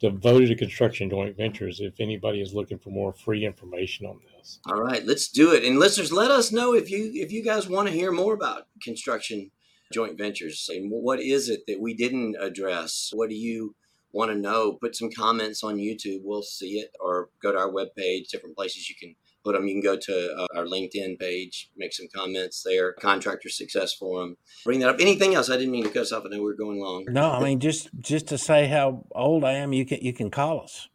devoted 0.00 0.48
to 0.48 0.54
construction 0.54 1.08
joint 1.08 1.36
ventures 1.36 1.80
if 1.80 2.00
anybody 2.00 2.40
is 2.40 2.52
looking 2.52 2.78
for 2.78 2.90
more 2.90 3.12
free 3.12 3.46
information 3.46 4.06
on 4.06 4.20
this. 4.36 4.60
All 4.66 4.80
right, 4.80 5.04
let's 5.06 5.28
do 5.28 5.52
it. 5.52 5.64
And 5.64 5.78
listeners, 5.78 6.12
let 6.12 6.30
us 6.30 6.52
know 6.52 6.74
if 6.74 6.90
you 6.90 7.10
if 7.14 7.32
you 7.32 7.42
guys 7.42 7.68
want 7.68 7.88
to 7.88 7.94
hear 7.94 8.12
more 8.12 8.34
about 8.34 8.66
construction 8.82 9.50
joint 9.92 10.18
ventures. 10.18 10.68
And 10.72 10.90
what 10.90 11.20
is 11.20 11.48
it 11.48 11.62
that 11.68 11.80
we 11.80 11.94
didn't 11.94 12.36
address? 12.40 13.10
What 13.12 13.30
do 13.30 13.36
you 13.36 13.74
want 14.12 14.30
to 14.30 14.36
know? 14.36 14.72
Put 14.72 14.96
some 14.96 15.10
comments 15.10 15.62
on 15.62 15.76
YouTube. 15.76 16.20
We'll 16.22 16.42
see 16.42 16.80
it 16.80 16.90
or 17.00 17.30
go 17.42 17.52
to 17.52 17.58
our 17.58 17.70
webpage, 17.70 18.28
different 18.28 18.56
places 18.56 18.88
you 18.88 18.96
can 18.98 19.14
put 19.44 19.54
them. 19.54 19.66
You 19.66 19.74
can 19.74 19.82
go 19.82 19.96
to 19.96 20.34
uh, 20.36 20.46
our 20.56 20.64
LinkedIn 20.64 21.18
page, 21.18 21.70
make 21.76 21.92
some 21.92 22.06
comments 22.14 22.62
there. 22.62 22.94
Contractor 22.94 23.48
Success 23.48 23.94
Forum. 23.94 24.36
Bring 24.64 24.80
that 24.80 24.88
up. 24.88 24.96
Anything 25.00 25.34
else? 25.34 25.50
I 25.50 25.56
didn't 25.56 25.72
mean 25.72 25.84
to 25.84 25.90
cut 25.90 26.02
us 26.02 26.12
off. 26.12 26.24
I 26.26 26.28
know 26.30 26.42
we 26.42 26.50
are 26.50 26.54
going 26.54 26.80
long. 26.80 27.04
No, 27.08 27.30
I 27.30 27.42
mean 27.42 27.60
just 27.60 27.90
just 28.00 28.28
to 28.28 28.38
say 28.38 28.66
how 28.66 29.04
old 29.12 29.44
I 29.44 29.52
am. 29.52 29.72
You 29.72 29.84
can 29.84 29.98
you 30.00 30.12
can 30.12 30.30
call 30.30 30.62
us. 30.62 30.88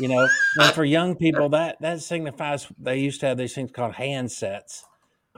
You 0.00 0.08
know, 0.08 0.28
and 0.60 0.74
for 0.74 0.84
young 0.84 1.16
people, 1.16 1.48
that 1.50 1.80
that 1.80 2.00
signifies 2.00 2.68
they 2.78 2.98
used 2.98 3.20
to 3.20 3.26
have 3.26 3.38
these 3.38 3.54
things 3.54 3.72
called 3.72 3.94
handsets 3.94 4.84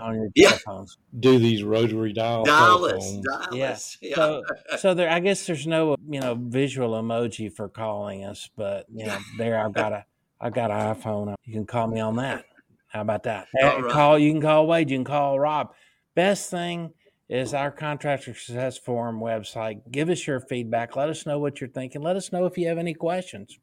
on 0.00 0.14
your 0.14 0.28
yeah. 0.34 0.48
telephones. 0.48 0.98
Do 1.18 1.38
these 1.38 1.62
rotary 1.62 2.12
dial 2.12 2.44
Dallas, 2.44 3.18
Dallas. 3.22 3.48
Yes. 3.52 3.98
Yeah. 4.00 4.16
So, 4.16 4.42
so 4.78 4.94
there, 4.94 5.10
I 5.10 5.20
guess 5.20 5.46
there's 5.46 5.66
no, 5.66 5.96
you 6.08 6.20
know, 6.20 6.36
visual 6.38 6.90
emoji 7.00 7.52
for 7.52 7.68
calling 7.68 8.24
us, 8.24 8.50
but 8.56 8.86
you 8.92 9.06
know, 9.06 9.18
there 9.38 9.58
I've 9.58 9.72
got 9.72 9.92
a 9.92 10.04
I 10.40 10.50
got 10.50 10.70
an 10.70 10.94
iPhone. 10.94 11.35
You 11.44 11.55
can 11.55 11.66
call 11.66 11.87
me 11.87 12.00
on 12.00 12.16
that. 12.16 12.44
How 12.88 13.03
about 13.03 13.22
that? 13.24 13.46
Right. 13.55 13.88
Call. 13.90 14.18
You 14.18 14.33
can 14.33 14.40
call 14.40 14.66
Wade. 14.66 14.90
You 14.90 14.96
can 14.96 15.05
call 15.05 15.38
Rob. 15.38 15.72
Best 16.14 16.50
thing 16.50 16.92
is 17.29 17.55
our 17.55 17.70
contractor 17.70 18.35
success 18.35 18.76
forum 18.76 19.20
website. 19.20 19.81
Give 19.90 20.09
us 20.11 20.26
your 20.26 20.40
feedback. 20.40 20.96
Let 20.96 21.09
us 21.09 21.24
know 21.26 21.38
what 21.38 21.61
you're 21.61 21.70
thinking. 21.70 22.03
Let 22.03 22.16
us 22.16 22.33
know 22.33 22.46
if 22.46 22.59
you 22.59 22.66
have 22.68 22.79
any 22.79 22.94
questions. 22.94 23.59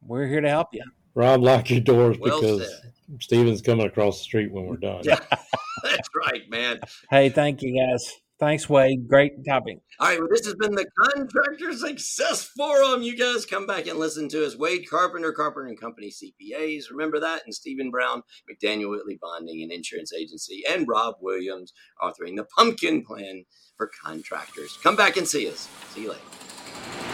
We're 0.00 0.26
here 0.26 0.40
to 0.40 0.48
help 0.48 0.68
you. 0.72 0.84
Rob, 1.14 1.42
lock 1.42 1.70
your 1.70 1.80
doors 1.80 2.16
well 2.18 2.40
because 2.40 2.68
said. 2.68 2.92
Stephen's 3.20 3.62
coming 3.62 3.86
across 3.86 4.18
the 4.18 4.24
street 4.24 4.52
when 4.52 4.66
we're 4.66 4.76
done. 4.76 5.02
That's 5.82 6.08
right, 6.14 6.48
man. 6.48 6.78
Hey, 7.10 7.30
thank 7.30 7.62
you 7.62 7.76
guys. 7.76 8.20
Thanks, 8.40 8.70
Wade. 8.70 9.06
Great 9.06 9.44
topic. 9.44 9.80
All 9.98 10.08
right, 10.08 10.18
well, 10.18 10.28
this 10.30 10.46
has 10.46 10.54
been 10.54 10.74
the 10.74 10.86
Contractor 10.98 11.74
Success 11.74 12.42
Forum. 12.42 13.02
You 13.02 13.14
guys 13.14 13.44
come 13.44 13.66
back 13.66 13.86
and 13.86 13.98
listen 13.98 14.30
to 14.30 14.46
us. 14.46 14.56
Wade 14.56 14.88
Carpenter, 14.88 15.30
Carpenter 15.30 15.68
and 15.68 15.78
Company 15.78 16.10
CPAs. 16.10 16.84
Remember 16.90 17.20
that. 17.20 17.42
And 17.44 17.54
Stephen 17.54 17.90
Brown, 17.90 18.22
McDaniel 18.50 18.88
Whitley 18.88 19.18
Bonding 19.20 19.62
and 19.62 19.70
Insurance 19.70 20.14
Agency. 20.14 20.62
And 20.66 20.88
Rob 20.88 21.16
Williams, 21.20 21.74
authoring 22.02 22.36
The 22.36 22.46
Pumpkin 22.56 23.04
Plan 23.04 23.44
for 23.76 23.90
Contractors. 24.02 24.78
Come 24.82 24.96
back 24.96 25.18
and 25.18 25.28
see 25.28 25.46
us. 25.46 25.68
See 25.90 26.04
you 26.04 26.08
later. 26.08 27.09